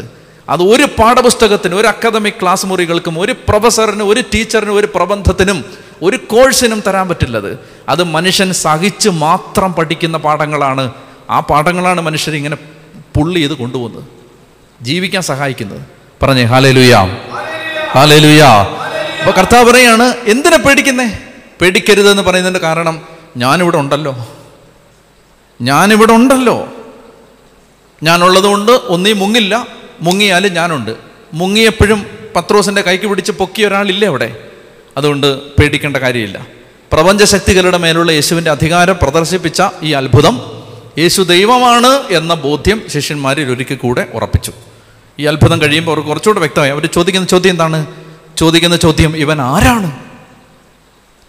അത് 0.49 0.61
ഒരു 0.61 0.83
പാഠപുസ്തകത്തിനും 0.83 1.77
ഒരു 1.77 1.87
അക്കാദമിക് 1.87 2.33
ക്ലാസ് 2.41 2.65
മുറികൾക്കും 2.65 3.19
ഒരു 3.19 3.31
പ്രൊഫസറിനും 3.31 4.09
ഒരു 4.09 4.23
ടീച്ചറിനും 4.33 4.75
ഒരു 4.75 4.87
പ്രബന്ധത്തിനും 4.95 5.65
ഒരു 6.01 6.17
കോഴ്സിനും 6.17 6.83
തരാൻ 6.87 7.09
പറ്റില്ലത്. 7.09 7.59
അത് 7.89 8.03
മനുഷ്യൻ 8.03 8.53
സഹിച്ച് 8.53 9.09
മാത്രം 9.09 9.73
പഠിക്കുന്ന 9.73 10.17
പാഠങ്ങളാണ്. 10.17 10.91
ആ 11.29 11.39
പാഠങ്ങളാണ് 11.39 12.01
മനുഷ്യർ 12.01 12.35
ഇങ്ങനെ 12.35 12.55
പുള്ളി 13.17 13.39
ചെയ്ത് 13.39 13.53
കൊണ്ടുപോകുന്നത്. 13.53 14.03
ജീവിക്കാൻ 14.81 15.21
സഹായിക്കുന്നത്. 15.21 15.81
പറഞ്ഞേ 16.23 16.43
ഹാലേ 16.43 16.71
ലുയാ 16.71 17.05
ഹാലേ 17.91 18.19
ലുയാ 18.19 18.49
അപ്പൊ 19.19 19.31
കർത്താവ് 19.31 19.71
പറയാണ് 19.71 20.03
എന്തിനാ 20.03 20.57
പേടിക്കുന്നേ? 20.57 21.17
പേടിക്കരുതെന്ന് 21.61 22.23
പറയുന്നതിന്റെ 22.23 22.59
കാരണം 22.59 23.01
ഞാനിവിടെ 23.37 23.77
ഉണ്ടല്ലോ. 23.77 24.27
ഞാനിവിടെ 25.61 26.13
ഉണ്ടല്ലോ. 26.13 26.67
ഞാനുള്ളതുകൊണ്ട് 28.03 28.71
ഒന്നീ 28.71 29.13
മുങ്ങില്ല 29.13 29.67
മുങ്ങിയാലും 30.01 30.53
ഞാനുണ്ട്. 30.53 30.95
മുങ്ങിയപ്പോഴും 31.33 32.05
പത്രോസിന്റെ 32.35 32.81
കൈക്ക് 32.81 33.07
പിടിച്ച് 33.07 33.31
പൊക്കിയ 33.31 33.67
ഒരാളില്ലേ 33.67 34.07
അവിടെ? 34.07 34.37
അതുകൊണ്ട് 34.97 35.41
പേടിക്കേണ്ട 35.41 35.97
കാര്യമില്ല. 35.97 36.47
പ്രപഞ്ചശക്തികളുടെ 36.91 37.77
മേലുള്ള 37.77 38.11
യേശുവിന്റെ 38.11 38.51
അധികാരം 38.51 38.95
പ്രദർശിപ്പിച്ച 39.01 39.63
ഈ 39.83 39.91
അത്ഭുതം 39.91 40.41
യേശു 40.97 41.21
ദൈവമാണ് 41.21 42.03
എന്ന 42.09 42.33
ബോധ്യം 42.33 42.81
ശിഷ്യന്മാരിൽ 42.87 43.51
ഒരിക്കൽ 43.51 43.75
കൂടെ 43.75 44.07
ഉറപ്പിച്ചു. 44.13 44.51
ഈ 45.19 45.25
അത്ഭുതം 45.25 45.61
കഴിയുമ്പോൾ 45.61 45.97
അവർ 45.97 46.07
കുറച്ചുകൂടെ 46.07 46.39
വ്യക്തമായി 46.39 46.71
അവർ 46.71 46.85
ചോദിക്കുന്ന 46.85 47.27
ചോദ്യം 47.27 47.51
എന്താണ്? 47.51 47.85
ചോദിക്കുന്ന 48.37 48.75
ചോദ്യം 48.75 49.17
ഇവൻ 49.17 49.41
ആരാണ്? 49.41 49.91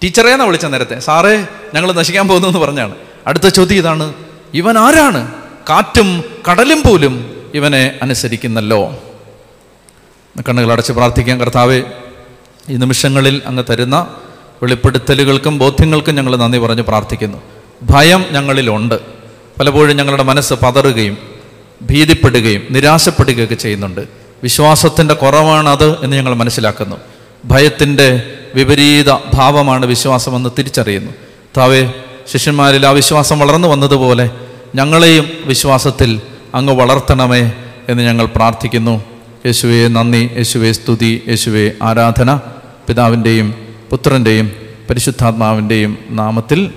ടീച്ചറേന്നാണ് 0.05 0.43
വിളിച്ച 0.43 0.67
നേരത്തെ. 0.67 0.99
സാറേ 0.99 1.47
ഞങ്ങൾ 1.75 1.93
നശിക്കാൻ 1.93 2.29
പോകുന്നു 2.29 2.49
എന്ന് 2.49 2.59
പറഞ്ഞാണ്. 2.59 2.95
അടുത്ത 3.27 3.49
ചോദ്യം 3.49 3.79
ഇതാണ് 3.79 4.15
ഇവൻ 4.55 4.79
ആരാണ്? 4.79 5.40
കാറ്റും 5.71 6.25
കടലും 6.51 6.83
പോലും 6.89 7.37
ഇവനെ 7.55 7.99
അനുസരിക്കുന്നല്ലോ. 8.03 8.97
കണ്ണുകൾ 10.49 10.73
അടച്ച് 10.73 10.93
പ്രാർത്ഥിക്കാൻ 10.93 11.41
കർത്താവ്. 11.41 11.83
ഈ 12.69 12.77
നിമിഷങ്ങളിൽ 12.77 13.43
അങ്ങ് 13.47 13.65
തരുന്ന 13.71 14.07
വെളിപ്പെടുത്തലുകൾക്കും 14.63 15.59
ബോധ്യങ്ങൾക്കും 15.59 16.15
ഞങ്ങൾ 16.15 16.37
നന്ദി 16.37 16.59
പറഞ്ഞ് 16.59 16.83
പ്രാർത്ഥിക്കുന്നു. 16.83 17.39
ഭയം 17.83 18.25
ഞങ്ങളിലുണ്ട്. 18.31 19.01
പലപ്പോഴും 19.61 19.97
ഞങ്ങളുടെ 19.97 20.23
മനസ്സ് 20.23 20.55
പതറുകയും 20.55 21.19
ഭീതിപ്പെടുകയും 21.83 22.63
നിരാശപ്പെടുകയൊക്കെ 22.71 23.55
ചെയ്യുന്നുണ്ട്. 23.55 24.01
വിശ്വാസത്തിന്റെ 24.43 25.15
കുറവാണത് 25.15 26.05
എന്ന് 26.05 26.17
ഞങ്ങൾ 26.17 26.35
മനസ്സിലാക്കുന്നു. 26.35 26.97
ഭയത്തിന്റെ 27.45 28.23
വിപരീത 28.55 29.13
ഭാവമാണ് 29.13 29.87
വിശ്വാസമെന്ന് 29.87 30.51
തിരിച്ചറിയുന്നു. 30.59 31.13
താവേ 31.57 31.93
ശിഷ്യന്മാരിൽ 32.33 32.87
ആ 32.87 32.91
വിശ്വാസം 32.91 33.39
വളർന്നു 33.39 33.69
വന്നതുപോലെ 33.69 34.31
ഞങ്ങളെയും 34.75 35.25
വിശ്വാസത്തിൽ 35.45 36.21
അങ്ങ് 36.55 36.75
വളർത്തണമേ 36.75 37.53
എന്ന് 37.89 38.03
ഞങ്ങൾ 38.03 38.25
പ്രാർത്ഥിക്കുന്നു. 38.27 39.05
യേശുവെ 39.47 39.89
നന്ദി. 39.89 40.31
യേശുവെ 40.37 40.73
സ്തുതി. 40.73 41.23
യേശുവെ 41.29 41.73
ആരാധന. 41.83 42.41
പിതാവിന്റെയും 42.87 43.55
പുത്രന്റെയും 43.91 44.51
പരിശുദ്ധാത്മാവിന്റെയും 44.91 45.99
നാമത്തിൽ 46.11 46.71